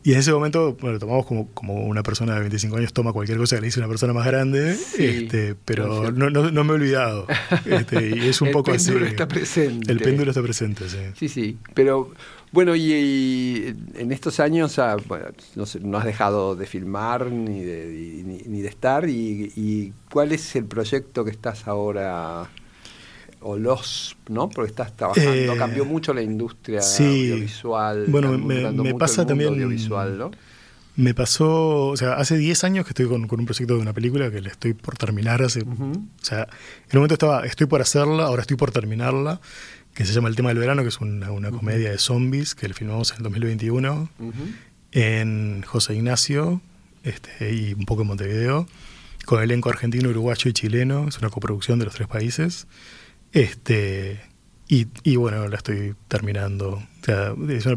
y 0.05 0.13
en 0.13 0.19
ese 0.19 0.31
momento, 0.31 0.77
bueno, 0.79 0.93
lo 0.93 0.99
tomamos 0.99 1.25
como, 1.25 1.51
como 1.55 1.83
una 1.83 2.03
persona 2.03 2.35
de 2.35 2.41
25 2.41 2.77
años 2.77 2.93
toma 2.93 3.11
cualquier 3.11 3.39
cosa 3.39 3.55
que 3.55 3.61
le 3.61 3.65
dice 3.69 3.79
una 3.79 3.89
persona 3.89 4.13
más 4.13 4.27
grande, 4.27 4.77
este, 4.99 5.55
pero 5.65 6.11
no, 6.11 6.29
no, 6.29 6.51
no, 6.51 6.63
me 6.63 6.73
he 6.73 6.75
olvidado. 6.75 7.25
Este, 7.65 8.15
y 8.15 8.27
es 8.27 8.39
un 8.39 8.51
poco 8.53 8.71
así. 8.71 8.89
El 8.89 8.93
péndulo 8.93 9.09
está 9.09 9.27
presente. 9.27 9.91
El 9.91 9.97
péndulo 9.97 10.29
está 10.29 10.43
presente, 10.43 10.89
sí. 10.89 10.97
Sí, 11.17 11.27
sí. 11.27 11.57
Pero 11.73 12.13
bueno, 12.55 12.75
y, 12.75 13.75
en 13.95 14.11
estos 14.11 14.39
años 14.39 14.79
ah, 14.79 14.95
no, 15.55 15.65
no, 15.81 15.97
has 15.97 16.05
dejado 16.05 16.55
de 16.55 16.65
filmar 16.65 17.29
ni 17.29 17.59
de, 17.59 18.43
ni, 18.47 18.61
de 18.61 18.67
estar. 18.67 19.07
Y, 19.09 19.51
¿Y 19.55 19.93
cuál 20.09 20.31
es 20.31 20.55
el 20.55 20.65
proyecto 20.65 21.23
que 21.25 21.31
estás 21.31 21.67
ahora? 21.67 22.49
o 23.41 23.57
los, 23.57 24.17
¿no? 24.27 24.49
Porque 24.49 24.71
estás 24.71 24.95
trabajando, 24.95 25.53
eh, 25.53 25.57
cambió 25.57 25.85
mucho 25.85 26.15
la 26.15 26.21
industria 26.23 26.79
audiovisual. 26.79 28.05
Bueno, 28.07 28.37
me, 28.39 28.95
pasa 28.95 29.23
también. 29.27 29.51
Audiovisual, 29.51 30.17
¿no? 30.17 30.31
Me 30.95 31.13
pasó, 31.13 31.87
o 31.89 31.97
sea, 31.97 32.13
hace 32.13 32.37
10 32.37 32.63
años 32.63 32.85
que 32.85 32.91
estoy 32.91 33.05
con, 33.05 33.21
un 33.29 33.45
proyecto 33.45 33.75
de 33.75 33.81
una 33.81 33.93
película 33.93 34.31
que 34.31 34.41
le 34.41 34.49
estoy 34.49 34.73
por 34.73 34.97
terminar. 34.97 35.43
Hace, 35.43 35.61
O 35.61 36.23
sea, 36.23 36.43
en 36.43 36.93
un 36.93 36.99
momento 36.99 37.13
estaba, 37.13 37.45
estoy 37.45 37.67
por 37.67 37.81
hacerla, 37.81 38.23
ahora 38.23 38.41
estoy 38.41 38.57
por 38.57 38.71
terminarla, 38.71 39.41
que 39.95 40.05
se 40.05 40.13
llama 40.13 40.27
El 40.27 40.35
tema 40.35 40.49
del 40.49 40.59
verano, 40.59 40.83
que 40.83 40.89
es 40.89 40.99
una, 40.99 41.27
comedia 41.51 41.89
de 41.89 41.97
zombies 41.97 42.53
que 42.53 42.67
le 42.67 42.73
filmamos 42.73 43.11
en 43.11 43.17
el 43.17 43.23
2021 43.23 44.09
en 44.91 45.63
José 45.65 45.95
Ignacio 45.95 46.61
este, 47.03 47.53
y 47.53 47.73
un 47.73 47.85
poco 47.85 48.01
en 48.01 48.09
Montevideo, 48.09 48.67
con 49.25 49.41
elenco 49.41 49.69
argentino, 49.69 50.09
uruguayo 50.09 50.49
y 50.49 50.53
chileno. 50.53 51.07
Es 51.07 51.17
una 51.19 51.29
coproducción 51.29 51.79
de 51.79 51.85
los 51.85 51.95
tres 51.95 52.09
países. 52.09 52.67
Este, 53.31 54.19
y, 54.67 55.15
bueno, 55.15 55.47
la 55.47 55.57
estoy 55.57 55.95
terminando. 56.07 56.83
es 57.49 57.65
una 57.65 57.75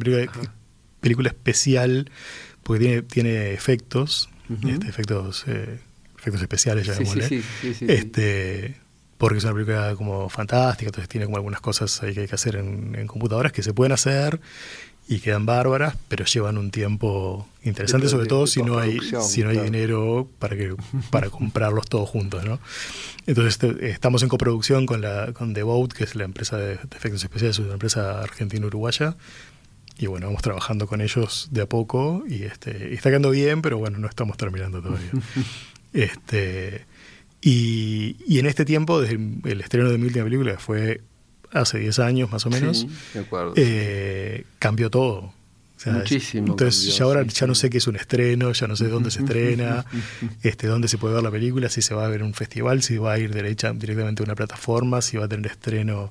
película, 1.00 1.28
especial 1.28 2.10
porque 2.64 2.84
tiene, 2.84 3.02
tiene 3.02 3.52
efectos, 3.52 4.28
este, 4.66 4.88
efectos, 4.88 5.44
eh, 5.46 5.78
efectos 6.18 6.42
especiales, 6.42 6.87
ya 6.87 6.94
sí, 6.94 7.42
este, 7.80 8.76
porque 9.18 9.38
es 9.38 9.44
una 9.44 9.52
película 9.52 9.94
como 9.96 10.28
fantástica, 10.28 10.88
entonces 10.88 11.08
tiene 11.08 11.26
como 11.26 11.37
algunas 11.37 11.60
cosas 11.60 12.02
ahí 12.02 12.14
que 12.14 12.20
hay 12.20 12.28
que 12.28 12.34
hacer 12.34 12.56
en 12.56 13.06
computadoras 13.06 13.52
que 13.52 13.62
se 13.62 13.75
pueden 13.75 13.92
hacer 13.92 14.40
y 15.10 15.20
quedan 15.20 15.46
bárbaras, 15.46 15.96
pero 16.08 16.26
llevan 16.26 16.58
un 16.58 16.70
tiempo 16.70 17.48
interesante, 17.64 18.10
sobre 18.10 18.26
todo 18.26 18.46
si 18.46 18.62
no 18.62 18.78
hay 18.78 18.98
si 19.22 19.42
no 19.42 19.48
hay 19.48 19.58
dinero 19.58 20.28
para 20.38 20.54
que 20.54 20.76
para 21.10 21.30
comprarlos 21.30 21.87
todos 21.88 22.08
juntos, 22.10 22.44
¿no? 22.44 22.60
Entonces 23.26 23.58
estamos 23.80 24.22
en 24.22 24.28
coproducción 24.28 24.84
con 24.84 25.00
la 25.00 25.32
con 25.32 25.54
Devote, 25.54 25.96
que 25.96 26.04
es 26.04 26.14
la 26.14 26.25
empresa 26.25 26.58
de, 26.58 26.75
efectos 26.75 27.25
especiales, 27.25 27.58
una 27.58 27.72
empresa 27.72 28.20
argentina-uruguaya. 28.20 29.16
Y 29.98 30.06
bueno, 30.06 30.26
vamos 30.26 30.42
trabajando 30.42 30.87
con 30.87 31.00
ellos 31.00 31.48
de 31.50 31.62
a 31.62 31.66
poco 31.66 32.22
y 32.28 32.44
este 32.44 32.92
está 32.92 33.08
quedando 33.08 33.30
bien, 33.30 33.62
pero 33.62 33.78
bueno, 33.78 33.98
no 33.98 34.08
estamos 34.08 34.37
terminando 34.37 34.82
todavía. 34.82 35.10
este 35.94 36.84
y, 37.40 38.16
y 38.26 38.38
en 38.38 38.47
este 38.47 38.64
tiempo, 38.64 39.00
desde 39.00 39.14
el, 39.14 39.61
estreno 39.61 39.90
de 39.90 39.99
mi 39.99 40.07
última 40.07 40.25
película, 40.25 40.59
fue 40.59 41.00
hace 41.52 41.78
10 41.78 41.99
años 42.00 42.30
más 42.30 42.45
o 42.47 42.50
menos, 42.50 42.87
eh, 43.57 44.45
cambió 44.59 44.90
todo. 44.90 45.33
Muchísimo. 45.87 46.49
Entonces 46.49 46.97
ya 46.97 47.04
ahora 47.04 47.23
ya 47.23 47.47
no 47.47 47.54
sé 47.54 47.71
qué 47.71 47.78
es 47.78 47.87
un 47.87 47.95
estreno, 47.95 48.52
ya 48.52 48.66
no 48.66 48.75
sé 48.75 48.88
dónde 48.88 49.12
se 49.12 49.21
estrena, 49.21 49.85
este, 50.42 50.66
dónde 50.66 50.88
se 50.88 50.99
puede 50.99 51.14
ver 51.14 51.23
la 51.23 51.30
película, 51.30 51.68
si 51.68 51.83
se 51.83 51.95
va 51.95 52.04
a 52.04 52.09
ver 52.09 52.21
en 52.21 52.26
un 52.26 52.35
festival, 52.35 52.83
si 52.83 52.99
va 52.99 53.12
a 53.12 53.18
ir 53.18 53.33
derecha, 53.33 53.73
directamente 53.73 54.23
a 54.23 54.25
una 54.25 54.35
plataforma, 54.35 55.00
si 55.00 55.16
va 55.16 55.26
a 55.26 55.28
tener 55.28 55.50
estreno 55.50 56.11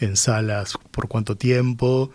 en 0.00 0.16
salas, 0.16 0.74
por 0.90 1.08
cuánto 1.08 1.36
tiempo. 1.36 2.10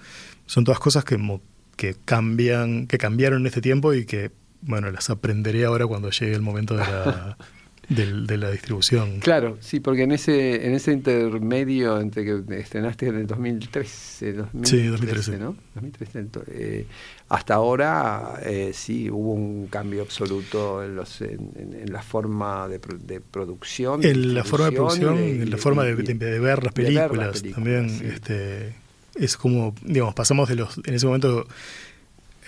Son 0.47 0.63
todas 0.63 0.79
cosas 0.79 1.05
que, 1.05 1.39
que 1.75 1.95
cambian, 2.05 2.87
que 2.87 2.97
cambiaron 2.97 3.41
en 3.41 3.47
este 3.47 3.61
tiempo 3.61 3.93
y 3.93 4.05
que 4.05 4.31
bueno, 4.61 4.91
las 4.91 5.09
aprenderé 5.09 5.65
ahora 5.65 5.87
cuando 5.87 6.09
llegue 6.09 6.33
el 6.33 6.41
momento 6.41 6.75
de 6.75 6.81
la, 6.81 7.37
de 7.89 8.37
la 8.37 8.51
distribución. 8.51 9.19
Claro, 9.19 9.57
sí, 9.61 9.79
porque 9.79 10.03
en 10.03 10.11
ese 10.11 10.67
en 10.67 10.73
ese 10.73 10.91
intermedio 10.93 11.99
entre 11.99 12.23
que 12.23 12.59
estrenaste 12.59 13.07
en 13.07 13.15
el 13.15 13.27
2013, 13.27 14.33
2013 14.33 14.77
sí, 14.77 14.87
2013. 14.87 15.37
¿no? 15.39 15.55
2013 15.73 16.27
eh, 16.51 16.85
hasta 17.29 17.55
ahora 17.55 18.39
eh, 18.43 18.71
sí 18.73 19.09
hubo 19.09 19.33
un 19.33 19.67
cambio 19.67 20.01
absoluto 20.01 20.83
en, 20.83 20.95
los, 20.95 21.21
en, 21.21 21.91
la 21.91 22.01
forma 22.01 22.67
de, 22.67 22.79
de 23.03 23.21
producción. 23.21 24.03
En 24.03 24.33
la 24.33 24.43
forma 24.43 24.65
de 24.67 24.71
producción, 24.73 25.17
en 25.17 25.49
la 25.49 25.57
forma 25.57 25.83
de, 25.83 25.93
ver 25.93 26.63
las 26.63 26.73
películas, 26.73 27.43
también. 27.53 27.85
Este, 28.03 28.75
es 29.15 29.35
como, 29.35 29.75
digamos, 29.83 30.13
pasamos 30.13 30.49
de 30.49 30.55
los, 30.55 30.79
en 30.85 30.93
ese 30.93 31.05
momento 31.05 31.47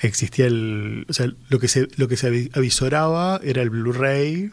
existía 0.07 0.47
el. 0.47 1.05
O 1.09 1.13
sea, 1.13 1.31
lo 1.49 1.59
que 1.59 1.67
se, 1.67 1.87
lo 1.95 2.07
que 2.07 2.17
se 2.17 2.49
avisoraba 2.53 3.39
era 3.43 3.61
el 3.61 3.69
Blu-ray, 3.69 4.51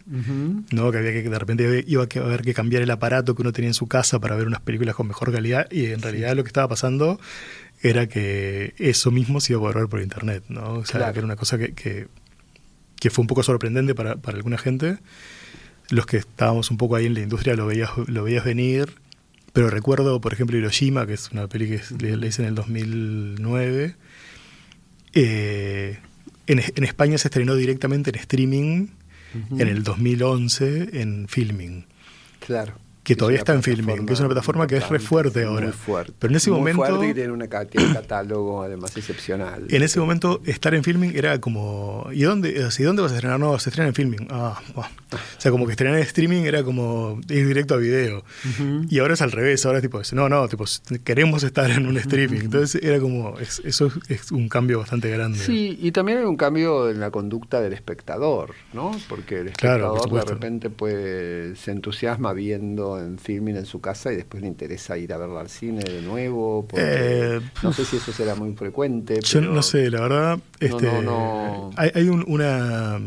¿no? 0.70 0.90
Que 0.90 0.98
había 0.98 1.12
que 1.12 1.22
de 1.22 1.38
repente 1.38 1.84
iba 1.86 2.02
a 2.02 2.18
haber 2.20 2.42
que 2.42 2.54
cambiar 2.54 2.82
el 2.82 2.90
aparato 2.90 3.34
que 3.34 3.42
uno 3.42 3.52
tenía 3.52 3.70
en 3.70 3.74
su 3.74 3.86
casa 3.86 4.18
para 4.20 4.36
ver 4.36 4.46
unas 4.46 4.60
películas 4.60 4.94
con 4.94 5.08
mejor 5.08 5.32
calidad. 5.32 5.70
Y 5.70 5.86
en 5.86 6.02
realidad 6.02 6.36
lo 6.36 6.44
que 6.44 6.48
estaba 6.48 6.68
pasando 6.68 7.18
era 7.82 8.08
que 8.08 8.74
eso 8.78 9.10
mismo 9.10 9.40
se 9.40 9.52
iba 9.52 9.60
a 9.60 9.62
poder 9.62 9.76
ver 9.78 9.88
por 9.88 10.00
internet, 10.00 10.44
¿no? 10.48 10.74
O 10.74 10.84
sea, 10.84 11.12
que 11.12 11.18
era 11.18 11.26
una 11.26 11.36
cosa 11.36 11.56
que, 11.58 11.72
que, 11.72 13.10
fue 13.10 13.22
un 13.22 13.28
poco 13.28 13.42
sorprendente 13.42 13.94
para, 13.94 14.16
para, 14.16 14.36
alguna 14.36 14.58
gente. 14.58 14.98
Los 15.88 16.04
que 16.04 16.18
estábamos 16.18 16.70
un 16.70 16.76
poco 16.76 16.96
ahí 16.96 17.06
en 17.06 17.14
la 17.14 17.20
industria 17.20 17.56
lo 17.56 17.66
veías, 17.66 17.90
lo 18.06 18.24
veías 18.24 18.44
venir. 18.44 18.94
Pero 19.54 19.70
recuerdo, 19.70 20.20
por 20.20 20.34
ejemplo, 20.34 20.58
Hiroshima, 20.58 21.06
que 21.06 21.14
es 21.14 21.30
una 21.32 21.48
peli 21.48 21.68
que 21.68 21.80
le 21.98 22.26
hice 22.26 22.42
en 22.42 22.48
el 22.48 22.54
2009 22.54 23.96
eh, 25.14 25.98
en, 26.46 26.84
España 26.84 27.18
se 27.18 27.28
estrenó 27.28 27.54
directamente 27.54 28.10
en 28.10 28.16
streaming 28.16 28.86
en 29.58 29.68
el 29.68 29.82
2011 29.82 31.00
en 31.00 31.28
Filming. 31.28 31.84
Claro 32.40 32.87
que 33.08 33.16
todavía 33.16 33.38
está 33.38 33.54
en 33.54 33.62
filming, 33.62 34.04
que 34.04 34.12
es 34.12 34.20
una 34.20 34.28
plataforma 34.28 34.66
que 34.66 34.76
es 34.76 34.86
re 34.86 34.98
fuerte 34.98 35.44
ahora. 35.44 35.72
Pero 36.18 36.30
en 36.30 36.36
ese 36.36 36.50
muy 36.50 36.58
momento. 36.58 36.84
Fuerte 36.84 37.08
y 37.08 37.14
tiene, 37.14 37.32
un 37.32 37.94
catálogo 37.94 38.62
además 38.62 38.94
excepcional. 38.98 39.64
En 39.70 39.82
ese 39.82 39.98
momento, 39.98 40.42
estar 40.44 40.74
en 40.74 40.84
filming 40.84 41.12
era 41.16 41.40
como. 41.40 42.06
¿Y 42.12 42.24
dónde, 42.24 42.50
¿y 42.50 42.82
dónde 42.82 43.00
vas 43.00 43.12
a 43.12 43.14
estrenar? 43.14 43.40
No, 43.40 43.58
se 43.58 43.70
estrena 43.70 43.88
en 43.88 43.94
filming. 43.94 44.28
Ah, 44.30 44.60
O 45.10 45.40
sea, 45.40 45.50
como 45.50 45.64
que 45.64 45.72
estrenar 45.72 45.96
en 45.96 46.02
streaming 46.02 46.42
era 46.42 46.62
como 46.62 47.18
ir 47.30 47.46
directo 47.46 47.74
a 47.74 47.76
video. 47.78 48.24
Y 48.90 48.98
ahora 48.98 49.14
es 49.14 49.22
al 49.22 49.32
revés. 49.32 49.64
Ahora 49.64 49.78
es 49.78 49.82
tipo, 49.82 50.02
no, 50.12 50.28
no, 50.28 50.46
tipo, 50.46 50.66
queremos 51.02 51.44
estar 51.44 51.70
en 51.70 51.86
un 51.86 51.96
streaming. 51.96 52.40
Entonces 52.40 52.82
era 52.82 53.00
como. 53.00 53.38
eso 53.38 53.90
es 54.08 54.32
un 54.32 54.50
cambio 54.50 54.80
bastante 54.80 55.08
grande. 55.08 55.38
Sí, 55.38 55.78
y 55.80 55.92
también 55.92 56.18
hay 56.18 56.24
un 56.24 56.36
cambio 56.36 56.90
en 56.90 57.00
la 57.00 57.10
conducta 57.10 57.62
del 57.62 57.72
espectador, 57.72 58.54
¿no? 58.74 58.90
Porque 59.08 59.40
el 59.40 59.48
espectador 59.48 60.10
de 60.10 60.24
repente 60.30 60.68
puede, 60.68 61.56
se 61.56 61.70
entusiasma 61.70 62.34
viendo 62.34 62.97
en 63.00 63.18
filming 63.18 63.56
en 63.56 63.66
su 63.66 63.80
casa 63.80 64.12
y 64.12 64.16
después 64.16 64.42
le 64.42 64.48
interesa 64.48 64.96
ir 64.98 65.12
a 65.12 65.18
verla 65.18 65.40
al 65.40 65.48
cine 65.48 65.82
de 65.82 66.02
nuevo. 66.02 66.66
Eh, 66.76 67.40
no 67.62 67.72
sé 67.72 67.84
si 67.84 67.96
eso 67.96 68.12
será 68.12 68.34
muy 68.34 68.54
frecuente. 68.54 69.20
Yo 69.20 69.40
no 69.40 69.62
sé, 69.62 69.90
la 69.90 70.00
verdad. 70.00 70.38
Este, 70.60 70.88
hay, 71.76 72.08
una. 72.08 73.00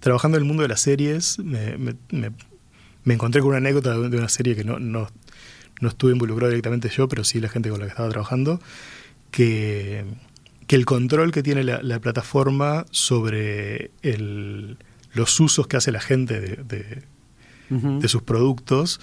Trabajando 0.00 0.38
en 0.38 0.42
el 0.42 0.48
mundo 0.48 0.62
de 0.62 0.68
las 0.68 0.80
series, 0.80 1.38
me, 1.38 1.76
me, 1.78 3.14
encontré 3.14 3.40
con 3.40 3.48
una 3.48 3.58
anécdota 3.58 3.98
de 3.98 4.16
una 4.16 4.28
serie 4.28 4.54
que 4.54 4.64
no, 4.64 4.78
no, 4.78 5.08
no 5.80 5.88
estuve 5.88 6.12
involucrado 6.12 6.50
directamente 6.50 6.88
yo, 6.88 7.08
pero 7.08 7.24
sí 7.24 7.40
la 7.40 7.48
gente 7.48 7.68
con 7.68 7.80
la 7.80 7.86
que 7.86 7.90
estaba 7.90 8.08
trabajando, 8.08 8.60
que, 9.30 10.04
que 10.66 10.76
el 10.76 10.86
control 10.86 11.32
que 11.32 11.42
tiene 11.42 11.64
la, 11.64 12.00
plataforma 12.00 12.86
sobre 12.90 13.90
el, 14.02 14.78
los 15.12 15.38
usos 15.40 15.66
que 15.66 15.76
hace 15.76 15.90
la 15.90 16.00
gente 16.00 16.40
de, 16.40 17.02
de 17.70 18.08
sus 18.08 18.22
productos 18.22 19.00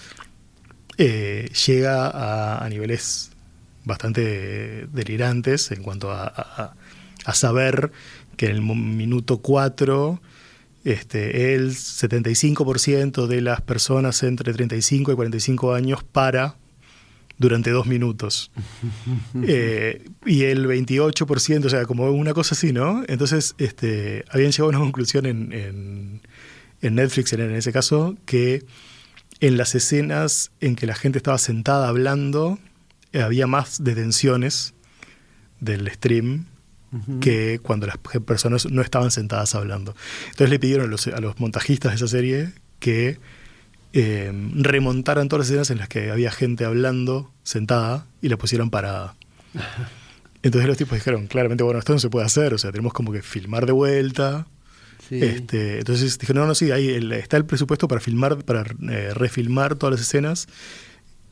eh, 0.97 1.49
llega 1.65 2.63
a, 2.63 2.69
niveles 2.69 3.31
bastante 3.83 4.87
delirantes 4.91 5.71
en 5.71 5.83
cuanto 5.83 6.11
a, 6.11 6.75
saber 7.33 7.91
que 8.37 8.47
en 8.47 8.57
el 8.57 8.61
minuto 8.61 9.39
4 9.39 10.21
este, 10.83 11.55
el 11.55 11.71
75% 11.71 13.25
de 13.25 13.41
las 13.41 13.61
personas 13.61 14.21
entre 14.21 14.53
35 14.53 15.11
y 15.11 15.15
45 15.15 15.73
años 15.73 16.03
para 16.03 16.55
durante 17.37 17.71
dos 17.71 17.85
minutos. 17.85 18.51
Eh, 19.47 20.05
y 20.25 20.43
el 20.43 20.65
28%, 20.65 21.65
o 21.65 21.69
sea, 21.69 21.85
como 21.85 22.09
una 22.09 22.33
cosa 22.33 22.55
así, 22.55 22.71
¿no? 22.71 23.03
Entonces, 23.07 23.53
este, 23.57 24.23
habían 24.29 24.51
llegado 24.51 24.67
a 24.67 24.69
una 24.69 24.79
conclusión 24.79 25.25
en, 25.25 25.51
en, 25.51 26.21
en 26.81 26.95
Netflix, 26.95 27.33
en, 27.33 27.51
ese 27.51 27.73
caso, 27.73 28.15
que 28.25 28.65
en 29.39 29.57
las 29.57 29.75
escenas 29.75 30.51
en 30.61 30.75
que 30.75 30.85
la 30.85 30.95
gente 30.95 31.17
estaba 31.17 31.37
sentada 31.37 31.87
hablando, 31.87 32.59
eh, 33.11 33.21
había 33.21 33.47
más 33.47 33.83
detenciones 33.83 34.73
del 35.59 35.89
stream 35.91 36.45
que 37.19 37.59
cuando 37.61 37.87
las 37.87 37.97
personas 37.97 38.71
no 38.71 38.81
estaban 38.81 39.11
sentadas 39.11 39.53
hablando. 39.53 39.95
Entonces 40.27 40.49
le 40.49 40.59
pidieron 40.59 40.85
a 40.85 40.89
los, 40.89 41.07
a 41.07 41.19
los 41.19 41.37
montajistas 41.41 41.91
de 41.91 41.95
esa 41.97 42.07
serie 42.07 42.53
que 42.79 43.19
eh, 43.91 44.31
remontaran 44.53 45.27
todas 45.27 45.41
las 45.41 45.49
escenas 45.49 45.71
en 45.71 45.79
las 45.79 45.89
que 45.89 46.11
había 46.11 46.31
gente 46.31 46.63
hablando 46.63 47.33
sentada 47.43 48.05
y 48.21 48.29
la 48.29 48.37
pusieran 48.37 48.69
parada. 48.69 49.15
Entonces 50.43 50.67
los 50.67 50.77
tipos 50.77 50.95
dijeron, 50.95 51.27
claramente, 51.27 51.63
bueno, 51.63 51.79
esto 51.79 51.93
no 51.93 51.99
se 51.99 52.09
puede 52.09 52.25
hacer, 52.25 52.53
o 52.53 52.57
sea, 52.57 52.71
tenemos 52.71 52.93
como 52.93 53.11
que 53.11 53.21
filmar 53.21 53.65
de 53.65 53.71
vuelta. 53.71 54.47
Este, 55.09 55.79
entonces 55.79 56.17
dijeron, 56.17 56.43
no, 56.43 56.47
no, 56.47 56.55
sí, 56.55 56.71
ahí 56.71 56.89
está 57.13 57.37
el 57.37 57.45
presupuesto 57.45 57.87
para 57.87 58.01
filmar, 58.01 58.43
para 58.43 58.65
eh, 58.89 59.11
refilmar 59.13 59.75
todas 59.75 59.91
las 59.93 60.01
escenas, 60.01 60.47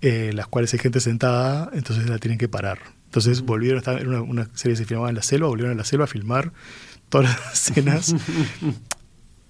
eh, 0.01 0.31
las 0.33 0.47
cuales 0.47 0.73
hay 0.73 0.79
gente 0.79 0.99
sentada, 0.99 1.69
entonces 1.73 2.09
la 2.09 2.17
tienen 2.19 2.37
que 2.37 2.47
parar. 2.47 2.79
Entonces 3.05 3.41
volvieron 3.41 3.77
a 3.77 3.79
estar, 3.79 4.01
en 4.01 4.07
una, 4.07 4.21
una, 4.21 4.49
serie 4.53 4.73
que 4.73 4.77
se 4.77 4.85
filmaba 4.85 5.09
en 5.09 5.15
la 5.15 5.23
selva, 5.23 5.47
volvieron 5.47 5.73
a 5.73 5.77
la 5.77 5.85
selva 5.85 6.05
a 6.05 6.07
filmar 6.07 6.53
todas 7.09 7.29
las 7.29 7.53
escenas. 7.69 8.15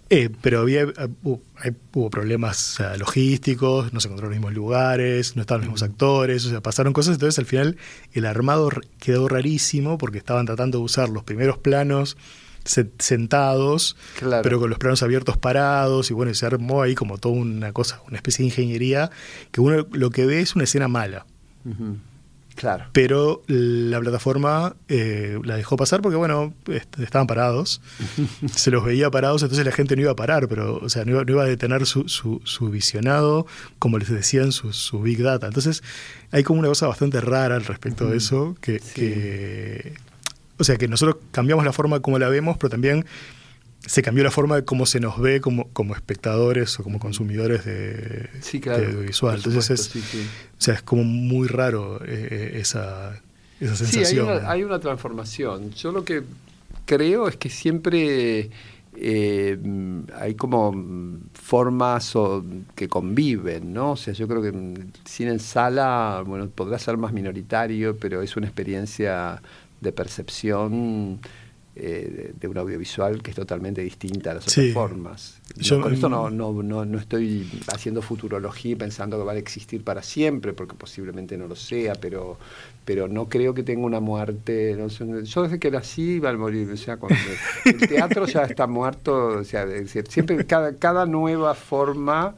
Eh, 0.09 0.29
pero 0.41 0.59
había, 0.59 0.81
eh, 0.81 1.09
hubo, 1.23 2.09
problemas 2.11 2.79
logísticos, 2.99 3.93
no 3.93 3.99
se 3.99 4.09
encontraron 4.09 4.31
los 4.31 4.39
mismos 4.39 4.53
lugares, 4.53 5.35
no 5.35 5.41
estaban 5.41 5.61
los 5.61 5.69
mismos 5.69 5.89
actores, 5.89 6.45
o 6.45 6.49
sea, 6.49 6.61
pasaron 6.61 6.93
cosas, 6.93 7.15
entonces 7.15 7.39
al 7.39 7.47
final 7.47 7.77
el 8.11 8.27
armado 8.27 8.69
quedó 8.99 9.27
rarísimo 9.27 9.97
porque 9.97 10.19
estaban 10.19 10.45
tratando 10.45 10.77
de 10.77 10.83
usar 10.83 11.09
los 11.09 11.23
primeros 11.23 11.57
planos 11.57 12.15
sentados, 12.65 13.95
pero 14.19 14.59
con 14.59 14.69
los 14.69 14.79
planos 14.79 15.03
abiertos 15.03 15.37
parados, 15.37 16.09
y 16.11 16.13
bueno, 16.13 16.33
se 16.33 16.45
armó 16.45 16.81
ahí 16.81 16.95
como 16.95 17.17
toda 17.17 17.35
una 17.35 17.73
cosa, 17.73 18.01
una 18.07 18.17
especie 18.17 18.43
de 18.43 18.47
ingeniería, 18.47 19.11
que 19.51 19.61
uno 19.61 19.85
lo 19.91 20.09
que 20.09 20.25
ve 20.25 20.41
es 20.41 20.55
una 20.55 20.63
escena 20.63 20.87
mala. 20.87 21.25
Claro. 22.55 22.85
Pero 22.91 23.41
la 23.47 23.99
plataforma 23.99 24.75
eh, 24.87 25.39
la 25.43 25.55
dejó 25.55 25.75
pasar 25.75 26.01
porque, 26.01 26.17
bueno, 26.17 26.53
estaban 26.99 27.27
parados. 27.27 27.81
se 28.53 28.71
los 28.71 28.85
veía 28.85 29.09
parados, 29.09 29.41
entonces 29.41 29.65
la 29.65 29.71
gente 29.71 29.95
no 29.95 30.03
iba 30.03 30.11
a 30.11 30.15
parar, 30.15 30.47
pero, 30.47 30.77
o 30.77 30.89
sea, 30.89 31.03
no 31.05 31.21
iba, 31.21 31.43
a 31.43 31.45
detener 31.45 31.85
su, 31.85 32.07
su, 32.07 32.69
visionado, 32.69 33.47
como 33.79 33.97
les 33.97 34.09
decían, 34.09 34.51
su, 34.51 34.71
su, 34.71 35.01
Big 35.01 35.21
Data. 35.21 35.47
Entonces, 35.47 35.83
hay 36.31 36.43
como 36.43 36.59
una 36.59 36.69
cosa 36.69 36.87
bastante 36.87 37.21
rara 37.21 37.55
al 37.55 37.65
respecto 37.65 38.07
de 38.07 38.17
eso, 38.17 38.55
que, 38.61 38.79
que, 38.93 39.95
o 40.57 40.63
sea, 40.63 40.77
que 40.77 40.87
nosotros 40.87 41.17
cambiamos 41.31 41.65
la 41.65 41.73
forma 41.73 41.99
como 42.01 42.19
la 42.19 42.29
vemos, 42.29 42.57
pero 42.57 42.69
también 42.69 43.05
se 43.85 44.01
cambió 44.01 44.23
la 44.23 44.31
forma 44.31 44.55
de 44.55 44.65
cómo 44.65 44.85
se 44.85 44.99
nos 44.99 45.19
ve 45.19 45.41
como, 45.41 45.67
como 45.69 45.93
espectadores 45.93 46.79
o 46.79 46.83
como 46.83 46.99
consumidores 46.99 47.65
de, 47.65 48.29
audiovisual. 48.69 49.37
Entonces 49.37 49.69
es, 49.69 49.95
O 49.95 50.61
sea, 50.61 50.75
es 50.75 50.81
como 50.81 51.03
muy 51.03 51.47
raro 51.47 51.99
eh, 52.05 52.53
esa, 52.55 53.21
esa 53.59 53.75
sensación. 53.75 54.05
Sí, 54.05 54.13
hay 54.13 54.19
una, 54.19 54.51
hay 54.51 54.63
una, 54.63 54.79
transformación. 54.79 55.71
Yo 55.71 55.91
lo 55.91 56.05
que 56.05 56.23
creo 56.85 57.27
es 57.27 57.35
que 57.35 57.49
siempre 57.49 58.49
eh, 58.95 59.57
hay 60.15 60.35
como 60.35 61.19
formas 61.33 62.13
que 62.75 62.87
conviven, 62.87 63.73
¿no? 63.73 63.91
O 63.91 63.97
sea, 63.97 64.13
yo 64.13 64.27
creo 64.27 64.41
que 64.41 64.53
cine 65.03 65.31
en 65.31 65.39
sala, 65.39 66.23
bueno, 66.25 66.47
podrá 66.47 66.77
ser 66.79 66.97
más 66.97 67.11
minoritario, 67.11 67.97
pero 67.97 68.21
es 68.21 68.37
una 68.37 68.45
experiencia 68.45 69.41
de 69.83 69.91
percepción 69.91 71.19
eh, 71.75 72.33
de 72.39 72.47
un 72.47 72.55
audiovisual 72.55 73.23
que 73.23 73.31
es 73.31 73.35
totalmente 73.35 73.81
distinta 73.81 74.29
a 74.29 74.35
las 74.35 74.47
otras 74.47 74.71
formas. 74.73 75.41
Yo, 75.55 75.81
con 75.81 75.91
esto 75.91 76.07
no, 76.07 76.29
no, 76.29 76.53
no, 76.61 76.99
estoy 76.99 77.49
haciendo 77.73 78.03
futurología 78.03 78.73
y 78.73 78.75
pensando 78.75 79.17
que 79.17 79.23
va 79.23 79.31
a 79.31 79.37
existir 79.37 79.83
para 79.83 80.03
siempre, 80.03 80.53
porque 80.53 80.75
posiblemente 80.75 81.35
no 81.35 81.47
lo 81.47 81.55
sea, 81.55 81.95
pero, 81.95 82.37
pero 82.85 83.07
no 83.07 83.27
creo 83.27 83.55
que 83.55 83.63
tenga 83.63 83.87
una 83.87 83.99
muerte. 83.99 84.77
yo 85.23 85.41
desde 85.41 85.57
que 85.59 85.71
nací 85.71 86.17
iba 86.17 86.29
a 86.29 86.37
morir, 86.37 86.69
o 86.69 86.77
sea, 86.77 86.99
el 87.65 87.79
teatro 87.79 88.27
ya 88.27 88.43
está 88.43 88.67
muerto, 88.67 89.39
o 89.39 89.43
sea, 89.43 89.65
siempre 90.07 90.45
cada, 90.45 90.75
cada 90.75 91.07
nueva 91.07 91.55
forma... 91.55 92.35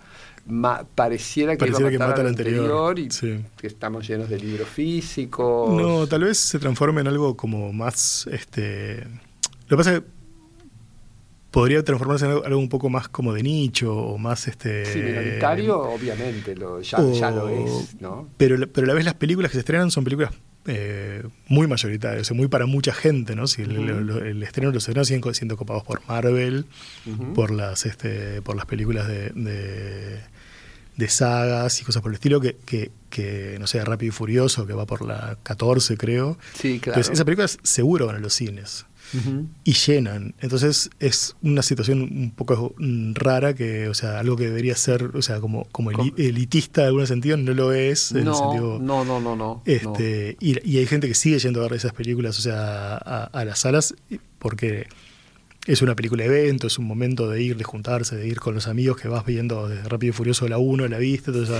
pareciera 0.95 1.53
que, 1.53 1.59
pareciera 1.59 1.97
va 1.97 2.05
a 2.05 2.07
matar 2.09 2.27
anterior, 2.27 2.99
y 2.99 3.09
que 3.09 3.67
estamos 3.67 4.07
llenos 4.07 4.29
de 4.29 4.39
libros 4.39 4.67
físicos. 4.67 5.69
No, 5.73 6.07
tal 6.07 6.23
vez 6.23 6.37
se 6.37 6.59
transforme 6.59 7.01
en 7.01 7.07
algo 7.07 7.35
como 7.35 7.73
más 7.73 8.27
este 8.31 9.03
lo 9.67 9.69
que 9.69 9.77
pasa 9.77 9.93
es 9.93 9.99
que 10.01 10.05
podría 11.49 11.83
transformarse 11.83 12.25
en 12.25 12.31
algo, 12.31 12.59
un 12.59 12.69
poco 12.69 12.89
más 12.89 13.07
como 13.07 13.33
de 13.33 13.41
nicho 13.41 13.95
o 13.95 14.17
más 14.17 14.47
este 14.47 14.85
sí, 14.85 14.99
minoritario 14.99 15.79
obviamente 15.79 16.55
lo, 16.55 16.81
ya, 16.81 16.99
lo 17.31 17.49
es 17.49 17.95
¿no? 17.99 18.27
pero, 18.37 18.57
pero 18.67 18.85
a 18.85 18.87
la 18.89 18.93
vez 18.93 19.05
las 19.05 19.13
películas 19.13 19.51
que 19.51 19.55
se 19.55 19.59
estrenan 19.59 19.89
son 19.89 20.03
películas 20.03 20.31
eh, 20.67 21.23
muy 21.47 21.67
mayoritarias, 21.67 22.31
muy 22.31 22.47
para 22.47 22.65
mucha 22.65 22.91
gente, 22.91 23.35
¿no? 23.35 23.45
Si 23.45 23.61
el, 23.61 24.41
estreno 24.41 24.71
los 24.71 24.81
estrenos 24.81 25.07
siguen 25.07 25.35
siendo 25.35 25.57
copados 25.57 25.83
por 25.83 26.01
Marvel, 26.07 26.65
por 27.35 27.51
las 27.51 27.85
este, 27.85 28.41
por 28.41 28.55
las 28.55 28.65
películas 28.65 29.07
de, 29.07 29.29
de, 29.29 30.21
sagas 31.09 31.81
y 31.81 31.83
cosas 31.83 32.01
por 32.01 32.11
el 32.11 32.15
estilo, 32.15 32.39
que, 32.41 32.55
que, 32.65 32.91
que, 33.09 33.57
no 33.59 33.67
sé, 33.67 33.83
Rápido 33.83 34.09
y 34.09 34.11
Furioso, 34.11 34.65
que 34.65 34.73
va 34.73 34.85
por 34.85 35.05
la 35.05 35.37
14, 35.43 35.97
creo. 35.97 36.37
Sí, 36.53 36.79
claro. 36.79 36.99
Entonces, 36.99 37.13
esas 37.13 37.25
películas 37.25 37.57
seguro 37.63 38.07
van 38.07 38.17
a 38.17 38.19
los 38.19 38.33
cines 38.33 38.85
y 39.63 39.73
llenan. 39.73 40.33
Entonces 40.39 40.89
es 40.99 41.35
una 41.41 41.61
situación 41.61 42.01
un 42.01 42.31
poco 42.31 42.75
rara 43.13 43.53
que, 43.53 43.87
o 43.87 43.93
sea, 43.93 44.19
algo 44.19 44.35
que 44.35 44.45
debería 44.45 44.75
ser, 44.75 45.11
o 45.15 45.21
sea, 45.21 45.39
como, 45.39 45.65
como 45.71 45.91
elitista 45.91 46.81
en 46.81 46.87
algún 46.87 47.07
sentido, 47.07 47.37
no 47.37 47.53
lo 47.53 47.71
es. 47.71 48.13
no, 48.13 48.79
no, 48.79 49.05
no, 49.05 49.19
no, 49.19 49.35
no, 49.35 49.61
este, 49.65 50.37
Y, 50.39 50.77
hay 50.77 50.87
gente 50.87 51.07
que 51.07 51.13
sigue 51.13 51.39
yendo 51.39 51.61
a 51.61 51.63
ver 51.63 51.73
esas 51.73 51.93
películas, 51.93 52.37
o 52.37 52.41
sea, 52.41 52.95
a, 52.97 53.45
las 53.45 53.59
salas, 53.59 53.95
porque 54.39 54.87
es 55.65 55.81
una 55.81 55.95
película 55.95 56.23
evento, 56.23 56.67
es 56.67 56.77
un 56.77 56.85
momento 56.85 57.27
de 57.29 57.41
ir, 57.41 57.57
de 57.57 57.63
juntarse, 57.63 58.15
de 58.15 58.27
ir 58.27 58.39
con 58.39 58.53
los 58.53 58.67
amigos 58.67 58.97
que 58.97 59.07
vas 59.07 59.25
viendo 59.25 59.67
desde 59.67 59.89
Rápido 59.89 60.11
y 60.11 60.13
Furioso 60.13 60.47
la 60.47 60.59
1, 60.59 60.87
la 60.87 60.97
viste, 60.99 61.31
entonces 61.31 61.55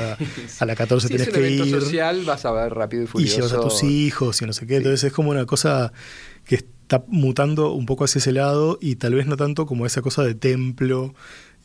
a, 0.62 0.66
la 0.66 0.76
14 0.76 1.08
tenés 1.10 1.30
que 1.30 1.50
ir. 1.50 1.80
social 1.82 2.24
vas 2.24 2.46
a 2.46 2.52
ver 2.52 2.74
Rápido 2.74 3.04
y 3.04 3.08
Furioso. 3.08 3.34
Y 3.34 3.36
llevas 3.36 3.54
a 3.54 3.62
tus 3.62 3.84
hijos 3.84 4.42
y 4.42 4.46
no 4.46 4.54
sé 4.54 4.68
qué, 4.68 4.78
entonces 4.78 5.04
es 5.06 5.14
como 5.14 5.32
una 5.32 5.46
cosa 5.46 5.92
que 6.46 6.56
está 6.56 7.04
mutando 7.08 7.72
un 7.72 7.88
poco 7.88 8.04
hacia 8.04 8.20
ese 8.20 8.32
lado 8.32 8.78
y 8.80 8.98
tal 8.98 9.16
vez 9.16 9.26
no 9.26 9.38
tanto 9.38 9.66
como 9.66 9.88
esa 9.88 10.04
cosa 10.04 10.24
de 10.24 10.36
templo, 10.36 11.16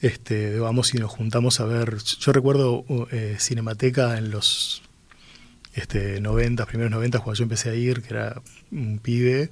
este, 0.01 0.59
vamos 0.59 0.95
y 0.95 0.99
nos 0.99 1.11
juntamos 1.11 1.61
a 1.61 1.67
ver. 1.67 1.99
Yo 1.99 2.33
recuerdo 2.33 2.87
eh, 3.11 3.37
Cinemateca 3.39 4.17
en 4.17 4.31
los 4.31 4.83
este, 5.75 6.23
90, 6.23 6.65
primeros 6.65 6.91
90, 6.91 7.19
cuando 7.19 7.35
yo 7.35 7.43
empecé 7.43 7.69
a 7.69 7.75
ir, 7.75 8.01
que 8.01 8.15
era 8.15 8.41
un 8.73 8.99
pibe, 8.99 9.51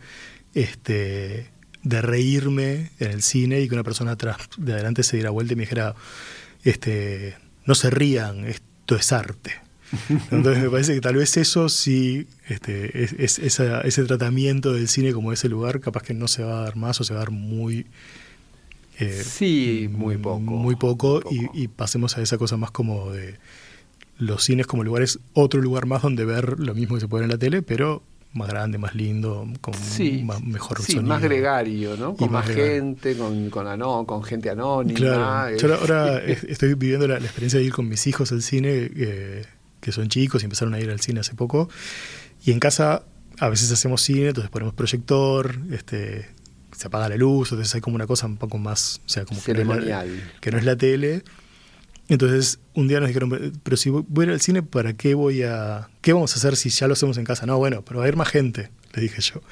este, 0.55 1.51
de 1.88 2.03
reírme 2.03 2.90
en 2.98 3.11
el 3.12 3.22
cine 3.22 3.62
y 3.62 3.68
que 3.68 3.74
una 3.74 3.83
persona 3.83 4.12
atrás 4.12 4.37
de 4.59 4.74
adelante 4.74 5.03
se 5.03 5.16
diera 5.16 5.31
vuelta 5.31 5.55
y 5.55 5.57
me 5.57 5.62
dijera, 5.62 5.94
este, 6.62 7.37
no 7.64 7.74
se 7.74 7.88
rían, 7.88 8.44
esto 8.44 8.94
es 8.94 9.11
arte. 9.11 9.53
Entonces 10.31 10.62
me 10.62 10.68
parece 10.68 10.94
que 10.94 11.01
tal 11.01 11.16
vez 11.16 11.38
eso 11.38 11.70
sí, 11.70 12.27
este, 12.46 13.05
es, 13.24 13.38
ese 13.38 14.05
tratamiento 14.05 14.74
del 14.74 14.87
cine 14.88 15.14
como 15.14 15.33
ese 15.33 15.48
lugar, 15.48 15.81
capaz 15.81 16.03
que 16.03 16.12
no 16.12 16.29
se 16.29 16.42
va 16.42 16.61
a 16.61 16.64
dar 16.64 16.77
más 16.77 17.01
o 17.01 17.05
se 17.05 17.14
va 17.14 17.20
a 17.20 17.22
dar 17.22 17.31
muy... 17.31 17.87
Eh, 18.98 19.22
sí, 19.24 19.88
muy 19.90 20.18
poco. 20.18 20.40
Muy 20.40 20.77
poco, 20.77 21.22
Y, 21.55 21.68
pasemos 21.68 22.18
a 22.18 22.22
esa 22.22 22.37
cosa 22.37 22.59
más 22.59 22.70
como 22.70 23.12
de 23.12 23.38
los 24.18 24.44
cines 24.44 24.66
como 24.66 24.85
lugares, 24.85 25.20
otro 25.33 25.62
lugar 25.62 25.87
más 25.87 26.03
donde 26.03 26.24
ver 26.27 26.59
lo 26.59 26.74
mismo 26.74 26.96
que 26.96 27.01
se 27.01 27.09
puede 27.09 27.24
en 27.24 27.31
la 27.31 27.38
tele, 27.38 27.62
pero 27.62 28.03
más 28.32 28.48
grande, 28.48 28.78
más 28.78 28.94
lindo, 28.94 29.46
con 29.60 29.74
mejor 30.44 30.82
sí, 30.82 31.00
más 31.00 31.22
gregario, 31.22 31.96
¿no? 31.96 32.14
Con 32.14 32.30
más, 32.30 32.46
gente, 32.46 33.16
con, 33.16 33.50
con, 33.50 34.04
con 34.04 34.22
gente 34.22 34.50
anónima. 34.50 34.98
Claro. 34.98 35.56
Yo 35.56 35.74
ahora 35.74 36.18
estoy 36.24 36.74
viviendo 36.74 37.08
la, 37.08 37.16
experiencia 37.16 37.58
de 37.58 37.66
ir 37.66 37.72
con 37.72 37.88
mis 37.88 38.06
hijos 38.06 38.32
al 38.32 38.42
cine. 38.42 38.90
Eh, 38.94 39.44
que 39.80 39.92
son 39.92 40.08
chicos 40.08 40.42
y 40.42 40.44
empezaron 40.44 40.74
a 40.74 40.80
ir 40.80 40.90
al 40.90 41.00
cine 41.00 41.20
hace 41.20 41.34
poco. 41.34 41.68
Y 42.44 42.52
en 42.52 42.60
casa 42.60 43.04
a 43.38 43.48
veces 43.48 43.70
hacemos 43.70 44.02
cine, 44.02 44.28
entonces 44.28 44.50
ponemos 44.50 44.74
proyector, 44.74 45.58
este, 45.70 46.28
se 46.72 46.86
apaga 46.86 47.08
la 47.08 47.16
luz, 47.16 47.52
entonces 47.52 47.74
hay 47.74 47.80
como 47.80 47.96
una 47.96 48.06
cosa 48.06 48.26
un 48.26 48.36
poco 48.36 48.58
más, 48.58 49.00
o 49.06 49.08
sea, 49.08 49.24
como 49.24 49.42
que 49.42 49.54
no, 49.54 49.74
es 49.74 49.84
la, 49.84 50.04
que 50.40 50.50
no 50.50 50.58
es 50.58 50.64
la 50.64 50.76
tele. 50.76 51.22
Entonces 52.09 52.59
un 52.75 52.88
día 52.88 53.01
nos 53.01 53.09
dijeron, 53.09 53.53
pero 53.62 53.77
si 53.77 53.90
voy 53.90 54.05
a 54.18 54.23
ir 54.25 54.31
al 54.31 54.40
cine, 54.40 54.62
¿para 54.62 54.92
qué 54.94 55.14
voy 55.14 55.42
a, 55.42 55.88
qué 56.01 56.12
vamos 56.12 56.35
a 56.35 56.38
hacer 56.38 56.57
si 56.57 56.71
ya 56.71 56.87
lo 56.87 56.92
hacemos 56.94 57.18
en 57.18 57.25
casa? 57.25 57.44
No, 57.47 57.59
bueno, 57.59 57.83
pero 57.85 58.01
va 58.01 58.07
a 58.07 58.09
ir 58.09 58.16
más 58.16 58.29
gente. 58.29 58.71
le 58.94 59.03
dije 59.03 59.21
yo. 59.21 59.42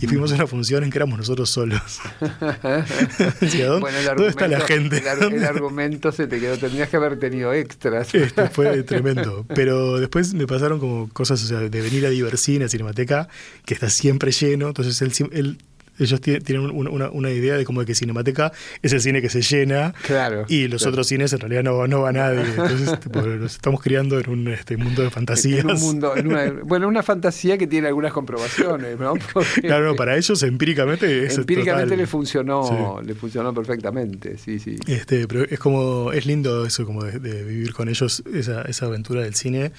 Y 0.00 0.06
fuimos 0.06 0.30
a 0.32 0.36
una 0.36 0.46
función 0.46 0.84
en 0.84 0.90
que 0.90 0.98
éramos 0.98 1.18
nosotros 1.18 1.50
solos. 1.50 1.80
¿dónde, 2.20 3.80
Bueno, 3.80 3.98
dónde 4.04 4.28
está 4.28 4.46
la 4.48 4.60
gente? 4.60 4.98
El, 4.98 5.08
ar- 5.08 5.32
el 5.34 5.44
argumento 5.44 6.12
se 6.12 6.26
te 6.26 6.38
quedó, 6.40 6.56
tendrías 6.56 6.88
que 6.88 6.96
haber 6.96 7.18
tenido 7.18 7.52
extras. 7.52 8.14
Este, 8.14 8.48
fue 8.50 8.82
tremendo. 8.84 9.44
Pero 9.54 9.98
después 9.98 10.34
me 10.34 10.46
pasaron 10.46 10.78
como 10.78 11.08
cosas, 11.12 11.42
o 11.42 11.46
sea, 11.46 11.58
de 11.60 11.80
venir 11.80 12.06
a 12.06 12.10
Divercine, 12.10 12.64
a 12.64 12.68
Cinemateca, 12.68 13.28
que 13.64 13.74
está 13.74 13.90
siempre 13.90 14.30
lleno. 14.32 14.68
Entonces 14.68 15.00
él, 15.02 15.12
él- 15.32 15.58
ellos 15.98 16.20
tie- 16.20 16.42
tienen 16.42 16.70
un- 16.70 16.88
una, 16.88 17.10
una 17.10 17.30
idea 17.30 17.56
de 17.56 17.64
como 17.64 17.80
de 17.80 17.86
que 17.86 17.94
Cinemateca 17.94 18.52
es 18.82 18.92
el 18.92 19.00
cine 19.00 19.20
que 19.22 19.28
se 19.28 19.42
llena. 19.42 19.94
Claro, 20.02 20.44
Y 20.48 20.68
los 20.68 20.82
claro. 20.82 20.92
otros 20.92 21.06
cines 21.08 21.32
en 21.32 21.40
realidad 21.40 21.62
no, 21.62 21.86
no 21.86 22.00
va 22.02 22.12
nadie. 22.12 22.40
Entonces 22.42 23.00
tipo, 23.00 23.20
nos 23.22 23.54
estamos 23.54 23.80
criando 23.82 24.18
en 24.18 24.28
un 24.30 24.48
este, 24.48 24.76
mundo 24.76 25.02
de 25.02 25.10
fantasías. 25.10 25.60
En 25.64 25.70
un 25.70 25.80
mundo, 25.80 26.16
en 26.16 26.26
una, 26.28 26.50
bueno, 26.64 26.88
una 26.88 27.02
fantasía 27.02 27.56
que 27.58 27.66
tiene 27.66 27.88
algunas 27.88 28.12
comprobaciones, 28.12 28.98
¿no? 28.98 29.14
Porque 29.32 29.62
Claro, 29.62 29.86
no, 29.86 29.96
para 29.96 30.16
ellos 30.16 30.42
empíricamente 30.42 31.26
es 31.26 31.36
empíricamente 31.38 31.84
total. 31.86 31.98
le 31.98 32.06
funcionó, 32.06 32.98
Sí. 33.00 33.06
le 33.06 33.14
funcionó 33.14 33.52
perfectamente, 33.54 34.36
sí, 34.38 34.58
sí. 34.58 34.76
Este, 34.86 35.26
pero 35.26 35.44
es 35.44 35.58
como, 35.58 36.12
es 36.12 36.26
lindo 36.26 36.64
eso, 36.66 36.84
como 36.84 37.04
de, 37.04 37.18
de 37.18 37.44
vivir 37.44 37.72
con 37.72 37.88
ellos 37.88 38.22
esa, 38.34 38.62
esa 38.62 38.86
aventura 38.86 39.22
del 39.22 39.34
cine, 39.34 39.72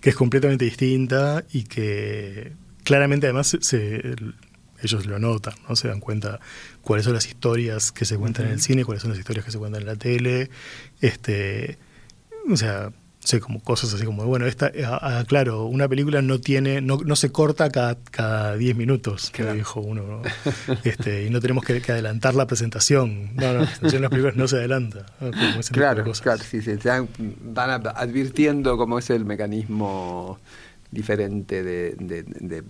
que 0.00 0.10
es 0.10 0.16
completamente 0.16 0.64
distinta 0.64 1.44
y 1.52 1.64
que 1.64 2.52
claramente 2.84 3.26
además 3.26 3.56
se- 3.60 4.14
ellos 4.82 5.06
lo 5.06 5.18
notan, 5.18 5.54
¿no? 5.68 5.76
Se 5.76 5.88
dan 5.88 6.00
cuenta 6.00 6.40
cuáles 6.82 7.04
son 7.04 7.14
las 7.14 7.26
historias 7.26 7.92
que 7.92 8.04
se 8.04 8.16
cuentan 8.16 8.46
en 8.46 8.52
el 8.52 8.60
cine, 8.60 8.84
cuáles 8.84 9.02
son 9.02 9.10
las 9.10 9.18
historias 9.18 9.44
que 9.44 9.50
se 9.52 9.58
cuentan 9.58 9.82
en 9.82 9.86
la 9.88 9.96
tele, 9.96 10.50
este, 11.00 11.78
o 12.50 12.56
sea, 12.56 12.92
sé, 13.20 13.40
como 13.40 13.60
cosas 13.62 13.92
así 13.92 14.04
como, 14.06 14.24
bueno, 14.24 14.46
esta, 14.46 14.70
ah, 14.86 14.98
ah, 15.02 15.24
claro, 15.26 15.66
una 15.66 15.86
película 15.88 16.22
no 16.22 16.40
tiene, 16.40 16.80
no, 16.80 16.98
no 17.04 17.14
se 17.16 17.30
corta 17.30 17.68
cada, 17.68 17.98
cada 18.10 18.56
10 18.56 18.74
minutos, 18.76 19.30
que 19.30 19.42
Claro. 19.42 19.56
dijo 19.56 19.80
uno, 19.80 20.02
¿no? 20.06 20.22
este, 20.84 21.26
y 21.26 21.30
no 21.30 21.40
tenemos 21.40 21.64
que, 21.64 21.82
que 21.82 21.92
adelantar 21.92 22.34
la 22.34 22.46
presentación. 22.46 23.34
No, 23.34 23.52
no, 23.52 23.60
la 23.60 23.66
presentación 23.66 23.96
en 23.98 24.02
las 24.02 24.10
películas 24.10 24.36
no 24.36 24.48
se 24.48 24.56
adelanta. 24.56 25.04
¿no? 25.20 25.30
Como 25.32 25.60
ese 25.60 25.74
tipo 25.74 25.80
de 25.80 25.86
Claro, 25.86 26.04
cosas. 26.04 26.22
claro, 26.22 26.42
sí, 26.48 26.62
se 26.62 26.78
van 27.42 27.86
advirtiendo 27.94 28.78
cómo 28.78 28.98
es 28.98 29.10
el 29.10 29.24
mecanismo 29.26 30.38
diferente 30.90 31.62
de, 31.62 31.96
de- 31.98 32.22
de- 32.22 32.62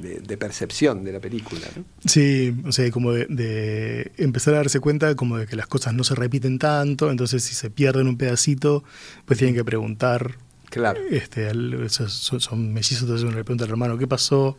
de- 0.00 0.20
de 0.20 0.36
percepción 0.36 1.04
de 1.04 1.12
la 1.12 1.20
película. 1.20 1.66
¿no? 1.76 1.84
Sí, 2.04 2.54
o 2.66 2.72
sea, 2.72 2.90
como 2.90 3.12
de, 3.12 3.26
de 3.26 4.12
empezar 4.16 4.54
a 4.54 4.58
darse 4.58 4.80
cuenta 4.80 5.14
como 5.16 5.38
de 5.38 5.46
que 5.46 5.56
las 5.56 5.66
cosas 5.66 5.94
no 5.94 6.04
se 6.04 6.14
repiten 6.14 6.58
tanto, 6.58 7.10
entonces 7.10 7.42
si 7.44 7.54
se 7.54 7.70
pierden 7.70 8.06
un 8.08 8.16
pedacito, 8.16 8.84
pues 9.24 9.38
tienen 9.38 9.54
que 9.54 9.64
preguntar. 9.64 10.36
Claro. 10.70 11.00
Este, 11.10 11.48
al- 11.48 11.88
son, 11.90 12.40
son 12.40 12.72
mellizos, 12.74 13.02
entonces 13.02 13.24
uno 13.26 13.36
le 13.36 13.44
pregunta 13.44 13.64
al 13.64 13.70
hermano 13.70 13.96
qué 13.98 14.06
pasó. 14.06 14.58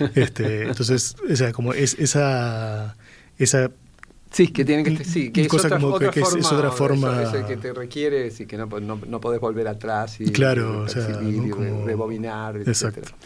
Este, 0.14 0.68
entonces, 0.68 1.16
o 1.30 1.34
sea, 1.36 1.52
como 1.52 1.72
es 1.74 1.94
esa, 1.98 2.96
esa 3.38 3.70
Sí, 4.32 4.46
que 4.46 4.64
tienen 4.64 4.84
que 4.96 5.04
sí, 5.04 5.30
que 5.32 5.40
es 5.42 5.52
otra, 5.52 5.70
como 5.70 5.98
que- 5.98 6.06
otra 6.06 6.10
que 6.12 6.20
es- 6.20 6.24
forma, 6.28 6.40
es 6.40 6.52
otra 6.52 6.68
eso, 6.68 6.76
forma- 6.76 7.22
eso 7.24 7.46
que 7.48 7.56
te 7.56 7.72
requiere, 7.72 8.30
sí, 8.30 8.46
que 8.46 8.56
no, 8.56 8.66
no, 8.66 9.00
no 9.04 9.20
podés 9.20 9.40
volver 9.40 9.66
atrás 9.66 10.20
y, 10.20 10.26
Claro, 10.30 10.84
y 10.84 10.86
o 10.86 10.88
sea, 10.88 11.20
y 11.20 11.50
Como- 11.50 11.84
rebobinar, 11.84 12.56
Exacto. 12.58 13.00
etcétera. 13.00 13.16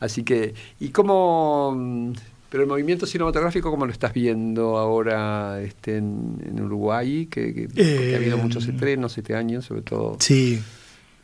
Así 0.00 0.22
que, 0.24 0.54
¿y 0.80 0.88
cómo 0.90 1.72
mm, 1.76 2.12
pero 2.50 2.62
el 2.62 2.68
movimiento 2.68 3.04
cinematográfico 3.06 3.70
cómo 3.70 3.84
lo 3.86 3.92
estás 3.92 4.12
viendo 4.12 4.76
ahora 4.78 5.60
este, 5.62 5.96
en, 5.96 6.40
en 6.46 6.60
Uruguay? 6.60 7.26
Que, 7.26 7.68
ha 8.12 8.16
habido 8.16 8.36
Eh, 8.38 8.40
muchos 8.42 8.66
estrenos 8.68 9.16
este 9.18 9.34
año, 9.34 9.60
sobre 9.62 9.82
todo. 9.82 10.16
Sí, 10.20 10.60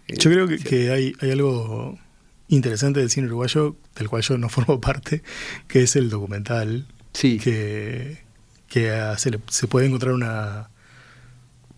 eh, 0.08 0.14
yo 0.18 0.30
creo 0.30 0.48
que, 0.48 0.90
hay, 0.90 1.12
hay 1.20 1.30
algo 1.30 1.96
interesante 2.48 2.98
del 3.00 3.10
cine 3.10 3.28
uruguayo, 3.28 3.76
del 3.96 4.08
cual 4.08 4.22
yo 4.22 4.38
no 4.38 4.48
formo 4.50 4.80
parte, 4.80 5.22
que 5.68 5.82
es 5.82 5.94
el 5.96 6.10
documental, 6.10 6.86
Sí, 7.12 7.38
que, 7.38 8.18
que 8.68 8.92
se, 9.18 9.30
le- 9.30 9.40
se 9.48 9.66
puede 9.68 9.86
encontrar 9.86 10.14
una, 10.14 10.70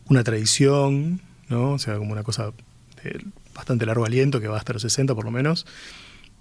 una 0.09 0.25
tradición, 0.25 1.21
¿no? 1.49 1.73
O 1.73 1.79
sea, 1.79 1.97
como 1.99 2.13
una 2.13 2.23
cosa 2.23 2.53
de 3.03 3.21
bastante 3.55 3.85
largo 3.87 4.05
aliento, 4.07 4.41
que 4.41 4.49
va 4.49 4.57
hasta 4.57 4.73
los 4.73 4.83
60 4.83 5.15
por 5.15 5.25
lo 5.25 5.31
menos, 5.31 5.67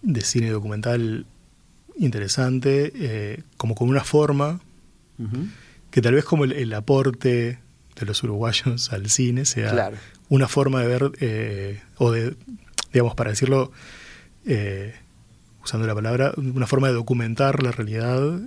de 0.01 0.21
cine 0.21 0.49
documental 0.49 1.25
interesante, 1.97 2.91
eh, 2.95 3.43
como 3.57 3.75
con 3.75 3.89
una 3.89 4.03
forma 4.03 4.59
que 5.91 6.01
tal 6.01 6.15
vez 6.15 6.25
como 6.25 6.45
el, 6.45 6.53
el 6.53 6.73
aporte 6.73 7.59
de 7.95 8.05
los 8.05 8.23
uruguayos 8.23 8.91
al 8.91 9.07
cine 9.09 9.45
sea 9.45 9.69
Claro. 9.71 9.97
una 10.29 10.47
forma 10.47 10.81
de 10.81 10.87
ver, 10.87 11.11
eh, 11.19 11.81
o 11.97 12.11
de, 12.11 12.35
digamos, 12.91 13.13
para 13.13 13.29
decirlo, 13.29 13.71
eh, 14.47 14.95
usando 15.63 15.85
la 15.85 15.93
palabra, 15.93 16.33
una 16.37 16.65
forma 16.65 16.87
de 16.87 16.93
documentar 16.95 17.61
la 17.61 17.71
realidad 17.71 18.39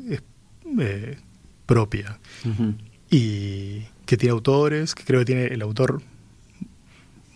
eh, 0.81 1.19
propia. 1.67 2.19
Ujú. 2.45 2.75
Y 3.11 3.85
que 4.07 4.17
tiene 4.17 4.33
autores, 4.33 4.97
que 4.97 5.05
creo 5.05 5.21
que 5.21 5.27
tiene 5.27 5.45
el 5.47 5.63
autor 5.63 6.03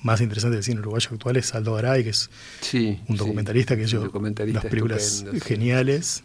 más 0.02 0.20
interesante 0.20 0.56
del 0.56 0.64
cine 0.64 0.80
uruguayo 0.80 1.08
actual 1.12 1.36
es 1.36 1.54
Aldo 1.54 1.74
Garay, 1.74 2.04
que 2.04 2.10
es 2.10 2.30
Sí, 2.60 3.00
un 3.08 3.16
sí, 3.16 3.18
documentalista 3.18 3.76
que 3.76 3.84
documentalista 3.84 4.60
unas 4.60 4.70
películas 4.70 5.24
sí. 5.32 5.40
geniales. 5.40 6.22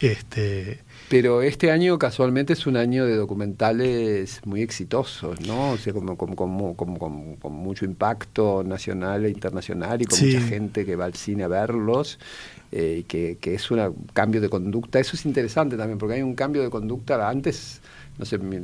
Este, 0.00 0.78
Pero 1.08 1.42
este 1.42 1.72
año 1.72 1.98
casualmente 1.98 2.52
es 2.52 2.66
un 2.68 2.76
año 2.76 3.04
de 3.06 3.16
documentales 3.16 4.40
muy 4.44 4.62
exitosos, 4.62 5.40
¿no? 5.40 5.70
O 5.72 5.78
sea, 5.78 5.92
como, 5.92 6.16
como, 6.16 6.36
como, 6.36 6.76
como- 6.76 7.36
con 7.40 7.52
mucho 7.52 7.84
impacto 7.84 8.62
nacional 8.64 9.24
e 9.24 9.30
internacional 9.30 10.00
y 10.02 10.04
con 10.04 10.16
Sí. 10.18 10.26
mucha 10.36 10.46
gente 10.46 10.84
que 10.86 10.94
va 10.94 11.06
al 11.06 11.14
cine 11.14 11.44
a 11.44 11.48
verlos, 11.48 12.18
eh, 12.70 13.04
que, 13.08 13.38
que 13.40 13.54
es 13.54 13.70
un 13.72 13.94
cambio 14.12 14.40
de 14.40 14.48
conducta. 14.48 15.00
Eso 15.00 15.16
es 15.16 15.24
interesante 15.26 15.76
también, 15.76 15.98
porque 15.98 16.14
hay 16.16 16.22
un 16.22 16.34
cambio 16.34 16.62
de 16.62 16.70
conducta. 16.70 17.28
Antes, 17.28 17.80
no 18.18 18.24
sé, 18.24 18.38
mi, 18.38 18.58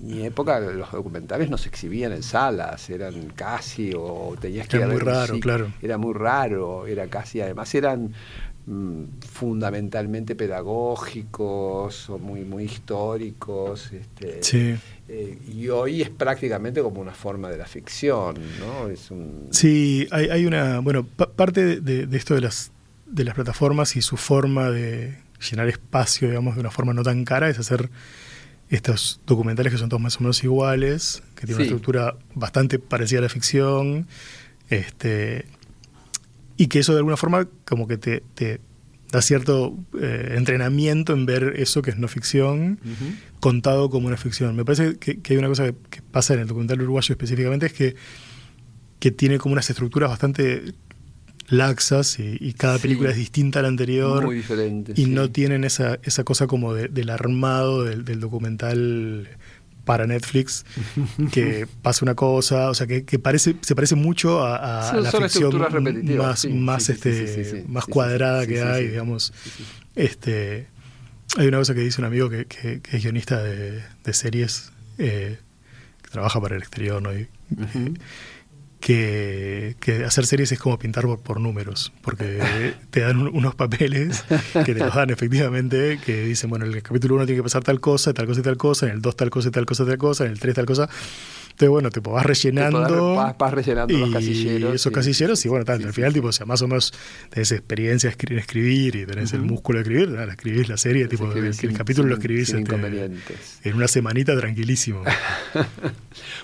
mi 0.00 0.24
época 0.24 0.60
los 0.60 0.92
documentales 0.92 1.50
no 1.50 1.58
se 1.58 1.68
exhibían 1.68 2.12
en 2.12 2.22
salas, 2.22 2.88
eran 2.90 3.30
casi, 3.34 3.92
o 3.96 4.36
tenías 4.40 4.68
que 4.68 4.76
Era 4.76 4.86
muy 4.88 5.00
raro, 5.00 5.40
claro. 5.40 5.72
Era 5.82 5.98
muy 5.98 6.14
raro, 6.14 6.86
era 6.86 7.08
casi, 7.08 7.40
además 7.40 7.74
eran 7.74 8.12
mm, 8.66 9.02
fundamentalmente 9.28 10.36
pedagógicos 10.36 12.08
o 12.10 12.18
muy 12.18 12.44
muy 12.44 12.64
históricos 12.64 13.92
este, 13.92 14.42
Sí. 14.42 14.76
eh, 15.08 15.38
y 15.52 15.68
hoy 15.68 16.02
es 16.02 16.10
prácticamente 16.10 16.82
como 16.82 17.00
una 17.00 17.12
forma 17.14 17.48
de 17.50 17.58
la 17.58 17.66
ficción 17.66 18.36
no 18.60 18.88
es 18.88 19.10
un 19.10 19.48
Sí, 19.50 20.06
hay, 20.10 20.28
hay 20.28 20.46
una. 20.46 20.78
Bueno, 20.80 21.04
pa- 21.04 21.30
parte 21.30 21.80
de, 21.80 22.06
de 22.06 22.16
esto 22.16 22.34
de 22.34 22.42
las, 22.42 22.70
de 23.06 23.24
las 23.24 23.34
plataformas 23.34 23.96
y 23.96 24.02
su 24.02 24.16
forma 24.16 24.70
de 24.70 25.18
llenar 25.50 25.68
espacio, 25.68 26.28
digamos, 26.28 26.54
de 26.54 26.60
una 26.60 26.70
forma 26.70 26.92
no 26.92 27.02
tan 27.02 27.24
cara, 27.24 27.48
es 27.48 27.58
hacer 27.58 27.90
estos 28.70 29.20
documentales 29.26 29.72
que 29.72 29.78
son 29.78 29.88
todos 29.88 30.00
más 30.02 30.16
o 30.16 30.20
menos 30.20 30.42
iguales, 30.44 31.22
que 31.34 31.46
tienen 31.46 31.48
Sí. 31.48 31.54
una 31.54 31.62
estructura 31.64 32.16
bastante 32.34 32.78
parecida 32.78 33.18
a 33.18 33.22
la 33.22 33.28
ficción, 33.28 34.06
este 34.68 35.44
y 36.56 36.66
que 36.68 36.78
eso 36.80 36.92
de 36.92 36.98
alguna 36.98 37.16
forma 37.16 37.48
como 37.64 37.88
que 37.88 37.96
te, 37.96 38.22
te 38.34 38.60
da 39.10 39.22
cierto 39.22 39.76
eh, 40.00 40.34
entrenamiento 40.36 41.12
en 41.14 41.26
ver 41.26 41.54
eso 41.56 41.82
que 41.82 41.90
es 41.90 41.96
no 41.98 42.06
ficción 42.06 42.78
contado 43.40 43.90
como 43.90 44.06
una 44.06 44.16
ficción. 44.18 44.54
Me 44.54 44.64
parece 44.64 44.96
que, 44.98 45.20
que 45.20 45.32
hay 45.32 45.38
una 45.38 45.48
cosa 45.48 45.64
que, 45.64 45.74
que 45.90 46.02
pasa 46.02 46.34
en 46.34 46.40
el 46.40 46.46
documental 46.46 46.80
uruguayo 46.82 47.12
específicamente, 47.14 47.66
es 47.66 47.72
que, 47.72 47.96
que 49.00 49.10
tiene 49.10 49.38
como 49.38 49.54
unas 49.54 49.68
estructuras 49.70 50.10
bastante 50.10 50.74
laxas 51.50 52.18
y, 52.18 52.36
y 52.40 52.52
cada 52.54 52.76
Sí. 52.76 52.82
película 52.82 53.10
es 53.10 53.16
distinta 53.16 53.58
a 53.58 53.62
la 53.62 53.68
anterior 53.68 54.24
muy 54.24 54.36
diferente 54.36 54.92
y 54.96 55.04
sí. 55.04 55.10
no 55.10 55.30
tienen 55.30 55.64
esa, 55.64 55.98
esa 56.02 56.24
cosa 56.24 56.46
como 56.46 56.72
de- 56.74 56.88
del 56.88 57.10
armado 57.10 57.84
del, 57.84 58.04
del 58.04 58.20
documental 58.20 59.28
para 59.84 60.06
Netflix, 60.06 60.64
que 61.32 61.66
pasa 61.82 62.04
una 62.04 62.14
cosa, 62.14 62.70
o 62.70 62.74
sea, 62.74 62.86
que, 62.86 63.04
que 63.04 63.18
parece, 63.18 63.56
se 63.62 63.74
parece 63.74 63.96
mucho 63.96 64.44
a, 64.46 64.92
la 65.00 65.10
ficción 65.10 65.50
más, 66.64 66.88
este, 66.88 67.64
más 67.66 67.86
cuadrada 67.86 68.46
que 68.46 68.62
hay, 68.62 68.88
digamos. 68.88 69.32
Este, 69.96 70.68
hay 71.36 71.46
una 71.48 71.58
cosa 71.58 71.74
que 71.74 71.80
dice 71.80 72.00
un 72.00 72.04
amigo 72.06 72.28
que, 72.30 72.44
que- 72.46 72.80
que 72.80 72.96
es 72.96 73.02
guionista 73.02 73.42
de, 73.42 73.82
de 74.04 74.12
series, 74.12 74.70
eh, 74.98 75.38
que 76.02 76.10
trabaja 76.10 76.40
para 76.40 76.54
el 76.56 76.62
exterior, 76.62 77.02
¿no? 77.02 77.12
Y. 77.12 77.26
que, 78.80 79.76
que 79.80 80.04
hacer 80.04 80.26
series 80.26 80.50
es 80.52 80.58
como 80.58 80.78
pintar 80.78 81.04
por, 81.04 81.20
por 81.20 81.40
números, 81.40 81.92
porque 82.02 82.74
te 82.90 83.00
dan 83.00 83.18
un- 83.18 83.28
unos 83.36 83.54
papeles 83.54 84.24
que 84.64 84.74
te 84.74 84.80
los 84.80 84.94
dan 84.94 85.10
efectivamente, 85.10 86.00
que 86.04 86.22
dicen, 86.24 86.48
bueno, 86.50 86.64
en 86.66 86.72
el 86.72 86.82
capítulo 86.82 87.16
1 87.16 87.26
tiene 87.26 87.38
que 87.40 87.42
pasar 87.44 87.62
tal 87.62 87.78
cosa, 87.80 88.14
tal 88.14 88.26
cosa 88.26 88.40
y 88.40 88.42
tal 88.42 88.56
cosa, 88.56 88.86
en 88.86 88.92
el 88.92 89.02
2 89.02 89.16
tal 89.16 89.30
cosa 89.30 89.48
y 89.48 89.50
tal 89.52 89.66
cosa 89.66 89.84
tal 89.84 89.98
cosa, 89.98 90.24
en 90.24 90.32
el 90.32 90.40
3 90.40 90.54
tal 90.54 90.66
cosa. 90.66 90.88
Entonces, 91.50 91.68
bueno, 91.72 91.90
te 91.90 92.00
vas 92.00 92.24
rellenando. 92.24 92.86
Te 92.86 92.94
vas- 92.94 93.36
vas 93.36 93.52
rellenando 93.52 93.98
los 93.98 94.08
y 94.08 94.12
casilleros, 94.12 94.74
esos 94.76 94.92
casilleros, 94.92 95.44
y 95.44 95.48
bueno, 95.50 95.64
tal, 95.66 95.78
Sí, 95.80 95.84
al 95.84 95.92
final, 95.92 96.10
sí. 96.12 96.14
tipo, 96.14 96.28
o 96.28 96.32
sea, 96.32 96.46
más 96.46 96.62
o 96.62 96.68
menos 96.68 96.94
tenés 97.28 97.52
experiencia 97.52 98.14
en 98.30 98.38
escribir 98.38 98.96
y 98.96 99.04
tenés 99.04 99.34
el 99.34 99.40
Ujú. 99.40 99.48
músculo 99.50 99.78
de 99.78 99.82
escribir, 99.82 100.18
escribís 100.30 100.68
la 100.70 100.78
serie, 100.78 101.06
tipo, 101.06 101.26
Escribís 101.26 101.48
el, 101.48 101.54
sin- 101.54 101.70
el 101.70 101.76
capítulo 101.76 102.08
lo 102.08 102.14
sin- 102.14 102.20
escribís 102.22 102.46
sin 102.48 102.56
este, 102.60 103.68
en 103.68 103.74
una 103.76 103.88
semanita 103.88 104.34
tranquilísimo. 104.38 105.02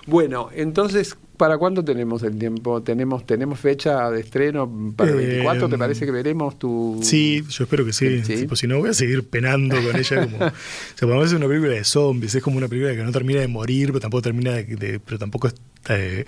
Bueno, 0.07 0.51
entonces, 0.55 1.17
¿Para 1.37 1.59
cuándo 1.59 1.85
tenemos 1.85 2.23
el 2.23 2.39
tiempo? 2.39 2.83
¿Tenemos 2.83 3.27
tenemos 3.27 3.59
fecha 3.61 4.11
de 4.11 4.21
estreno 4.21 4.93
para 4.97 5.11
el 5.11 5.17
24? 5.17 5.69
¿Te 5.69 5.75
Eh, 5.75 5.79
parece 5.79 6.07
que 6.07 6.13
veremos 6.13 6.59
tu...? 6.59 6.99
Sí, 7.03 7.43
yo 7.49 7.65
espero 7.65 7.85
que 7.85 7.93
sí. 7.93 8.23
Sí. 8.25 8.37
Tipo, 8.37 8.57
si 8.57 8.67
no, 8.67 8.79
voy 8.79 8.91
a 8.91 8.95
seguir 8.95 9.29
penando 9.29 9.77
con 9.83 9.97
ella. 9.97 10.25
Como, 10.25 10.37
o 10.47 10.51
sea, 10.95 11.25
es 11.25 11.33
una 11.33 11.47
película 11.49 11.73
de 11.73 11.85
zombies, 11.85 12.35
es 12.35 12.43
como 12.43 12.57
una 12.59 12.69
película 12.69 12.95
que 12.95 13.03
no 13.03 13.13
termina 13.13 13.41
de 13.41 13.49
morir, 13.49 13.89
pero 13.89 14.01
tampoco 14.01 14.23
termina 14.23 14.53
de, 14.53 14.65
de- 14.65 15.01
pero 15.01 15.19
tampoco 15.19 15.49
está, 15.49 15.63
eh, 15.97 16.25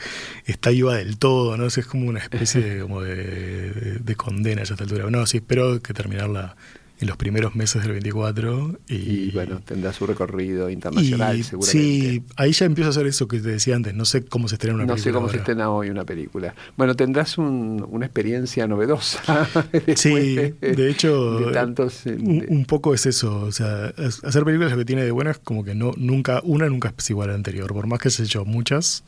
está 0.47 0.71
viva 0.71 0.97
del 0.97 1.18
todo, 1.18 1.57
¿no? 1.57 1.64
O 1.64 1.71
sea, 1.71 1.81
es 1.83 1.87
como 1.87 2.09
una 2.09 2.21
especie 2.21 2.61
de, 2.61 2.81
como 2.83 3.01
de, 3.03 3.14
de- 3.16 3.99
de 3.99 4.14
condena 4.16 4.62
ya 4.62 4.73
a 4.73 4.75
esta 4.75 4.85
altura. 4.85 5.11
No, 5.11 5.27
sí, 5.27 5.38
espero 5.38 5.81
que 5.83 5.94
terminarla 5.94 6.57
en 7.01 7.07
los 7.07 7.17
primeros 7.17 7.55
meses 7.55 7.83
del 7.83 7.93
24 7.93 8.81
y, 8.89 8.95
Y 8.95 9.31
bueno, 9.31 9.61
tendrá 9.65 9.93
su 9.93 10.05
recorrido 10.07 10.69
internacional 10.69 11.39
y 11.39 11.43
seguramente. 11.45 11.81
Sí, 11.81 12.23
ahí 12.37 12.53
ya 12.53 12.65
empiezo 12.67 12.89
a 12.89 12.91
hacer 12.91 13.07
eso 13.07 13.29
que 13.29 13.39
te 13.39 13.51
decía 13.51 13.77
antes. 13.77 13.95
No 13.95 14.05
sé 14.05 14.25
cómo 14.25 14.49
se 14.49 14.57
estrena 14.57 14.75
una 14.75 14.85
no 14.85 14.95
película. 14.95 15.13
sé 15.13 15.15
cómo 15.15 15.29
se 15.29 15.37
estrena 15.37 15.71
hoy 15.71 15.91
una 15.91 16.05
película. 16.05 16.55
Bueno, 16.77 16.97
tendrás 16.97 17.39
un- 17.39 17.87
una 17.89 18.07
experiencia 18.07 18.67
novedosa. 18.67 19.49
Sí, 19.97 20.35
de 20.61 20.91
hecho, 20.91 21.39
de 21.41 21.53
tantos, 21.53 22.07
eh, 22.07 22.17
un, 22.19 22.65
poco 22.65 22.95
es 22.95 23.07
eso. 23.07 23.43
O 23.43 23.53
sea, 23.53 23.93
hacer 24.25 24.45
películas 24.45 24.73
lo 24.73 24.79
que 24.79 24.85
tiene 24.85 25.05
de 25.05 25.11
bueno 25.13 25.31
es 25.31 25.39
como 25.39 25.65
que 25.65 25.75
no, 25.75 25.93
nunca, 25.97 26.41
una 26.45 26.69
nunca 26.69 26.93
es 26.97 27.11
igual 27.11 27.29
a 27.29 27.33
la 27.33 27.37
anterior. 27.37 27.73
Por 27.73 27.87
más 27.87 28.01
que 28.01 28.11
se 28.11 28.25
hecho 28.25 28.45
muchas, 28.45 29.05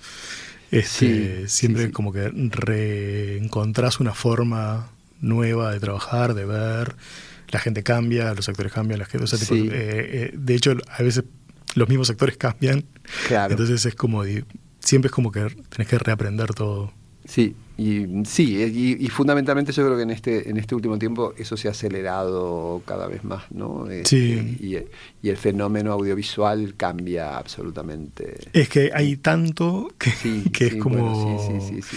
este, 0.70 1.48
Sí, 1.48 1.48
siempre 1.48 1.86
sí. 1.86 1.90
como 1.92 2.12
que 2.12 2.28
reencontrás 2.28 4.00
una 4.00 4.14
forma 4.14 4.88
nueva 5.20 5.72
de 5.72 5.80
trabajar, 5.80 6.34
de 6.34 6.44
ver. 6.44 6.94
La 7.50 7.58
gente 7.58 7.82
cambia, 7.82 8.32
los 8.34 8.48
actores 8.48 8.72
cambian, 8.72 8.98
la 9.00 9.06
gente, 9.06 9.24
o 9.24 9.26
sea, 9.26 9.38
tipo, 9.38 9.54
Sí. 9.54 9.68
eh, 9.70 9.70
eh, 9.72 10.30
de 10.34 10.54
hecho, 10.54 10.74
a 10.88 11.02
veces 11.02 11.24
los 11.74 11.88
mismos 11.88 12.08
actores 12.10 12.36
cambian. 12.36 12.84
Claro. 13.28 13.52
Entonces 13.52 13.84
es 13.86 13.94
como, 13.94 14.22
siempre 14.78 15.08
es 15.08 15.12
como 15.12 15.30
que 15.32 15.46
tenés 15.68 15.88
que 15.88 15.98
reaprender 15.98 16.54
todo. 16.54 16.92
Sí, 17.24 17.54
y 17.76 18.06
sí, 18.24 18.56
y, 18.56 19.04
y 19.04 19.08
fundamentalmente 19.08 19.72
yo 19.72 19.84
creo 19.84 19.96
que 19.96 20.02
en 20.02 20.10
este, 20.10 20.48
en 20.50 20.56
este 20.56 20.74
último 20.74 20.98
tiempo 20.98 21.32
eso 21.38 21.56
se 21.56 21.68
ha 21.68 21.70
acelerado 21.72 22.82
cada 22.86 23.06
vez 23.08 23.22
más, 23.24 23.44
¿no? 23.52 23.86
Sí. 24.04 24.32
Este, 24.32 24.64
Y, 24.64 24.78
y 25.22 25.28
el 25.28 25.36
fenómeno 25.36 25.92
audiovisual 25.92 26.74
cambia 26.76 27.36
absolutamente. 27.36 28.34
Es 28.52 28.68
que 28.68 28.90
hay 28.94 29.16
tanto 29.16 29.92
que, 29.98 30.10
Sí, 30.10 30.44
que 30.52 30.70
sí, 30.70 30.76
es 30.76 30.82
como... 30.82 30.96
bueno, 31.14 31.60
sí, 31.60 31.60
sí, 31.68 31.82
sí, 31.82 31.96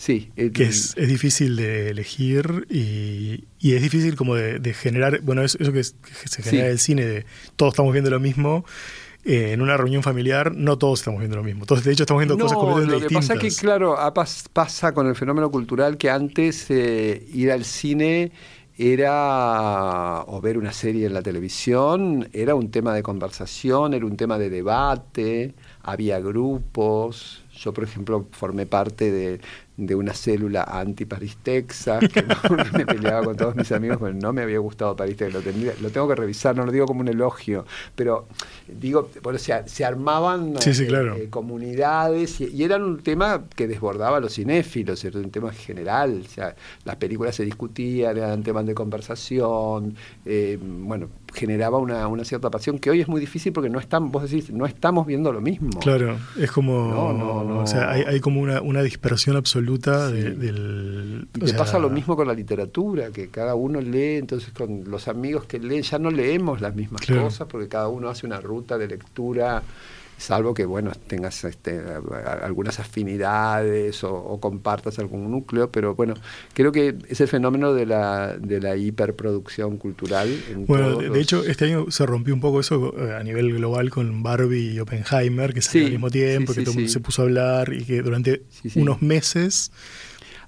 Sí, 0.00 0.30
eh, 0.36 0.50
que 0.50 0.62
es, 0.64 0.94
es 0.96 1.08
difícil 1.08 1.56
de 1.56 1.90
elegir 1.90 2.66
y, 2.70 3.44
y 3.58 3.74
es 3.74 3.82
difícil 3.82 4.16
como 4.16 4.34
de, 4.34 4.58
de 4.58 4.72
generar, 4.72 5.20
bueno, 5.20 5.42
es- 5.42 5.58
eso 5.60 5.74
que, 5.74 5.80
es- 5.80 5.94
que 6.22 6.26
se 6.26 6.42
genera 6.42 6.62
Sí. 6.62 6.66
en 6.68 6.72
el 6.72 6.78
cine, 6.78 7.04
de 7.04 7.26
todos 7.56 7.74
estamos 7.74 7.92
viendo 7.92 8.08
lo 8.08 8.18
mismo, 8.18 8.64
eh, 9.26 9.52
en 9.52 9.60
una 9.60 9.76
reunión 9.76 10.02
familiar 10.02 10.54
no 10.56 10.78
todos 10.78 11.00
estamos 11.00 11.20
viendo 11.20 11.36
lo 11.36 11.44
mismo, 11.44 11.66
todos 11.66 11.84
de 11.84 11.92
hecho 11.92 12.04
estamos 12.04 12.22
viendo 12.22 12.38
cosas 12.38 12.52
No, 12.56 12.60
completamente 12.60 12.94
lo 13.04 13.08
que 13.08 13.14
pasa 13.14 13.34
distintas. 13.34 13.52
es 13.52 13.60
que, 13.60 13.66
claro, 13.66 13.94
pas- 14.14 14.46
pasa 14.50 14.94
con 14.94 15.06
el 15.06 15.14
fenómeno 15.14 15.50
cultural 15.50 15.98
que 15.98 16.08
antes 16.08 16.64
eh, 16.70 17.26
ir 17.34 17.52
al 17.52 17.66
cine 17.66 18.32
era, 18.78 20.22
o 20.26 20.40
ver 20.40 20.56
una 20.56 20.72
serie 20.72 21.06
en 21.06 21.12
la 21.14 21.22
televisión, 21.22 22.28
era 22.32 22.54
un 22.54 22.70
tema 22.70 22.94
de 22.94 23.02
conversación, 23.02 23.92
era 23.94 24.06
un 24.06 24.16
tema 24.16 24.38
de 24.38 24.48
debate, 24.50 25.54
había 25.82 26.18
grupos. 26.20 27.42
Yo, 27.58 27.74
por 27.74 27.84
ejemplo, 27.84 28.26
formé 28.32 28.64
parte 28.64 29.10
de, 29.10 29.40
de 29.86 29.94
una 29.94 30.12
célula 30.14 30.64
anti-París, 30.64 31.38
Texas, 31.42 32.06
que 32.08 32.24
me 32.74 32.86
peleaba 32.86 33.24
con 33.24 33.36
todos 33.36 33.56
mis 33.56 33.72
amigos, 33.72 33.98
porque 33.98 34.14
no 34.14 34.32
me 34.32 34.42
había 34.42 34.58
gustado 34.58 34.94
París, 34.96 35.16
Texas. 35.16 35.34
Lo, 35.34 35.40
tendría- 35.42 35.74
lo 35.80 35.90
tengo 35.90 36.08
que 36.08 36.14
revisar, 36.14 36.56
no 36.56 36.64
lo 36.66 36.72
digo 36.72 36.86
como 36.86 37.00
un 37.00 37.08
elogio, 37.08 37.64
pero 37.94 38.26
digo, 38.68 39.10
bueno, 39.22 39.38
se, 39.38 39.66
se 39.68 39.84
armaban 39.84 40.54
Sí, 40.60 40.74
sí, 40.74 40.84
eh, 40.84 40.86
claro. 40.86 41.16
eh, 41.16 41.28
comunidades 41.30 42.40
y, 42.40 42.46
y 42.54 42.62
era 42.64 42.76
un 42.76 42.98
tema 43.02 43.44
que 43.56 43.66
desbordaba 43.66 44.18
a 44.18 44.20
los 44.20 44.34
cinéfilos, 44.34 45.04
era 45.04 45.18
un 45.18 45.30
tema 45.30 45.52
general, 45.52 46.22
o 46.24 46.28
sea, 46.28 46.54
las 46.84 46.96
películas 46.96 47.34
se 47.36 47.44
discutían, 47.44 48.16
eran 48.16 48.42
temas 48.42 48.66
de 48.66 48.74
conversación, 48.74 49.94
eh, 50.24 50.58
bueno, 50.60 51.08
generaba 51.32 51.78
una, 51.78 52.06
una 52.08 52.24
cierta 52.24 52.50
pasión 52.50 52.78
que 52.78 52.90
hoy 52.90 53.00
es 53.00 53.08
muy 53.08 53.20
difícil 53.20 53.52
porque 53.52 53.70
no 53.70 53.78
están, 53.78 54.10
vos 54.10 54.22
decís, 54.28 54.50
no 54.50 54.66
estamos 54.66 55.06
viendo 55.06 55.32
lo 55.32 55.40
mismo. 55.40 55.70
Claro, 55.80 56.16
es 56.38 56.50
como, 56.50 56.88
No, 56.88 57.12
no, 57.12 57.44
no. 57.44 57.58
o 57.60 57.66
sea, 57.66 57.90
hay, 57.90 58.02
hay 58.02 58.20
como 58.20 58.40
una, 58.40 58.60
una 58.60 58.82
dispersión 58.82 59.36
absoluta 59.36 60.10
de- 60.10 60.32
del... 60.34 61.28
Y 61.34 61.38
o 61.38 61.44
te 61.44 61.48
sea, 61.50 61.58
pasa 61.58 61.78
lo 61.78 61.90
mismo 61.90 62.16
con 62.16 62.26
la 62.26 62.34
literatura, 62.34 63.10
que 63.10 63.28
cada 63.28 63.54
uno 63.54 63.80
lee, 63.80 64.16
entonces 64.16 64.52
con 64.52 64.84
los 64.90 65.08
amigos 65.08 65.44
que 65.44 65.58
leen 65.58 65.82
ya 65.82 65.98
no 65.98 66.10
leemos 66.10 66.60
las 66.60 66.74
mismas 66.74 67.02
Claro. 67.02 67.22
cosas 67.24 67.46
porque 67.48 67.68
cada 67.68 67.88
uno 67.88 68.08
hace 68.08 68.26
una 68.26 68.40
ruta 68.40 68.76
de 68.78 68.88
lectura, 68.88 69.62
salvo 70.20 70.54
que 70.54 70.64
bueno 70.66 70.92
tengas 71.08 71.42
este, 71.44 71.80
algunas 72.42 72.78
afinidades 72.78 74.04
o, 74.04 74.14
o 74.14 74.40
compartas 74.40 74.98
algún 74.98 75.30
núcleo, 75.30 75.70
pero 75.70 75.94
bueno, 75.94 76.14
creo 76.54 76.72
que 76.72 76.94
es 77.08 77.20
el 77.20 77.28
fenómeno 77.28 77.72
de 77.74 77.86
la, 77.86 78.36
de 78.38 78.60
la 78.60 78.76
hiperproducción 78.76 79.76
cultural. 79.78 80.28
en 80.52 80.66
Bueno, 80.66 80.96
de, 80.96 81.08
los- 81.08 81.18
hecho, 81.18 81.44
este 81.44 81.64
año 81.66 81.86
se 81.90 82.06
rompió 82.06 82.34
un 82.34 82.40
poco 82.40 82.60
eso 82.60 82.94
eh, 82.98 83.14
a 83.14 83.22
nivel 83.22 83.52
global 83.54 83.90
con 83.90 84.22
Barbie 84.22 84.72
y 84.74 84.80
Oppenheimer, 84.80 85.52
que 85.54 85.62
salieron 85.62 85.70
Sí, 85.70 85.86
al 85.86 85.92
mismo 85.92 86.10
tiempo, 86.10 86.52
sí, 86.52 86.60
que 86.60 86.60
sí, 86.60 86.64
todo 86.64 86.72
el 86.72 86.76
mundo 86.76 86.88
sí. 86.88 86.92
se 86.94 87.00
puso 87.00 87.22
a 87.22 87.24
hablar 87.24 87.72
y 87.72 87.84
que 87.84 88.02
durante 88.02 88.42
unos 88.76 89.02
meses 89.02 89.72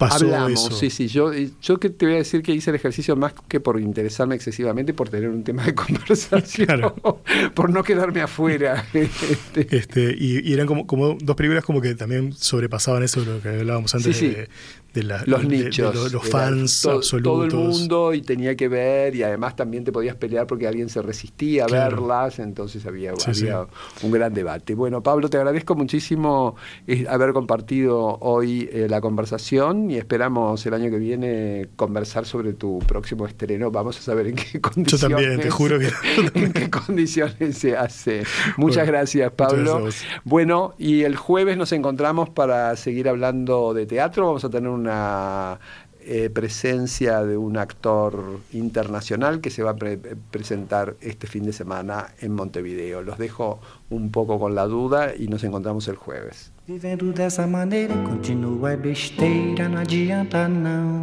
pasó 0.09 0.25
Hablamos, 0.27 0.53
eso. 0.67 0.71
sí, 0.73 0.91
sí. 0.91 1.07
Yo, 1.09 1.31
yo 1.63 1.79
que 1.81 1.91
te 1.91 2.07
voy 2.07 2.15
a 2.15 2.19
decir 2.19 2.43
que 2.43 2.53
hice 2.53 2.71
el 2.71 2.77
ejercicio 2.77 3.17
más 3.17 3.33
que 3.49 3.61
por 3.61 3.81
interesarme 3.81 4.35
excesivamente, 4.35 4.93
por 4.95 5.09
tener 5.09 5.29
un 5.29 5.45
tema 5.45 5.65
de 5.65 5.75
conversación, 5.77 6.67
Claro. 6.67 6.95
por 7.55 7.71
no 7.71 7.83
quedarme 7.83 8.21
afuera. 8.21 8.85
Este, 8.95 9.77
Este, 9.77 10.17
y, 10.19 10.49
y 10.49 10.53
eran 10.55 10.67
como, 10.67 10.87
como 10.87 11.15
dos 11.21 11.37
películas 11.37 11.65
como 11.65 11.81
que 11.81 11.95
también 11.95 12.33
sobrepasaban 12.33 13.03
eso 13.03 13.21
de 13.21 13.27
lo 13.27 13.41
que 13.41 13.49
hablábamos 13.49 13.95
antes 13.95 14.17
Sí, 14.17 14.29
sí. 14.29 14.35
de, 14.35 14.49
de 14.95 15.03
la- 15.05 15.23
los 15.27 15.43
de- 15.43 15.49
de 15.59 15.65
nichos. 15.65 16.13
los, 16.13 16.29
fans 16.29 16.83
to- 16.83 16.91
absolutos. 16.93 17.33
Todo 17.33 17.45
el 17.45 17.69
mundo 17.69 18.15
y 18.15 18.23
tenía 18.23 18.55
que 18.57 18.69
ver, 18.69 19.15
y 19.15 19.23
además 19.23 19.57
también 19.57 19.85
te 19.85 19.93
podías 19.93 20.17
pelear 20.17 20.47
porque 20.47 20.67
alguien 20.67 20.89
se 20.89 21.01
resistía 21.03 21.65
a 21.65 21.67
Claro. 21.67 21.97
verlas, 22.03 22.39
entonces 22.39 22.85
había, 22.87 23.13
Sí, 23.17 23.35
sí. 23.35 23.49
había 23.49 23.67
un 24.03 24.11
gran 24.11 24.35
debate. 24.35 24.75
Bueno, 24.75 25.03
Pablo, 25.03 25.29
te 25.31 25.37
agradezco 25.39 25.75
muchísimo 25.75 26.57
eh, 26.87 27.07
haber 27.09 27.33
compartido 27.33 28.19
hoy 28.21 28.69
eh, 28.73 28.87
la 28.89 29.01
conversación 29.01 29.91
y 29.91 29.97
esperamos 29.97 30.65
el 30.67 30.75
año 30.75 30.91
que 30.91 30.99
viene 30.99 31.69
conversar 31.77 32.27
sobre 32.27 32.53
tu 32.53 32.79
próximo 32.81 33.27
estreno. 33.27 33.71
Vamos 33.71 33.99
a 33.99 34.03
saber 34.03 34.27
en 34.29 34.37
qué 34.37 34.45
Yo 34.55 34.61
condiciones. 34.61 35.01
también, 35.01 35.41
te 35.41 35.51
juro 35.51 35.79
que. 35.79 35.89
en 36.35 36.53
qué 36.53 36.71
condiciones 36.71 37.57
se 37.59 37.77
hace. 37.77 38.25
Muchas 38.57 38.85
Bueno, 38.87 38.93
gracias, 38.93 39.31
muchas 39.33 39.49
Pablo. 39.53 39.83
gracias. 39.83 40.05
Bueno, 40.25 40.75
y 40.79 41.03
el 41.03 41.17
jueves 41.17 41.57
nos 41.57 41.73
encontramos 41.73 42.29
para 42.31 42.75
seguir 42.77 43.09
hablando 43.09 43.75
de 43.75 43.87
teatro. 43.87 44.27
Vamos 44.27 44.45
a 44.45 44.51
tener 44.51 44.71
una 44.83 45.59
eh, 46.05 46.29
presencia 46.31 47.23
de 47.25 47.37
un 47.37 47.57
actor 47.57 48.41
internacional 48.53 49.41
que 49.41 49.51
se 49.51 49.63
va 49.63 49.71
a 49.71 49.77
pre- 49.77 49.99
presentar 50.31 50.97
este 51.01 51.27
fin 51.27 51.45
de 51.45 51.53
semana 51.53 52.09
en 52.21 52.33
Montevideo. 52.33 53.03
Los 53.03 53.19
dejo 53.19 53.61
un 53.91 54.11
poco 54.11 54.39
con 54.39 54.55
la 54.55 54.67
duda 54.67 55.15
y 55.17 55.29
nos 55.29 55.45
encontramos 55.45 55.87
el 55.89 55.97
jueves. 55.97 56.51
Vivendo 56.67 57.13
dessa 57.13 57.47
maneira, 57.47 57.95
continua 58.05 58.73
é 58.73 58.77
besteira, 58.77 59.69
não 59.69 59.79
adianta 59.79 60.49
não. 60.49 61.03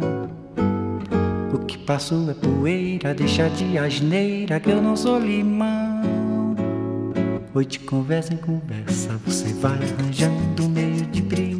O 1.52 1.58
que 1.66 1.78
passou 1.78 2.30
é 2.30 2.34
poeira, 2.34 3.14
deixa 3.14 3.48
de 3.50 3.76
asneira 3.78 4.58
que 4.60 4.70
eu 4.70 4.80
não 4.80 4.96
sou 4.96 5.18
limão. 5.18 6.00
Hoje 7.54 7.78
conversa 7.80 8.32
em 8.32 8.38
conversa, 8.38 9.10
você 9.26 9.52
vai 9.54 9.72
arranjando 9.72 10.64
um 10.64 10.68
meio 10.68 11.04
de 11.06 11.20
brigar. 11.20 11.59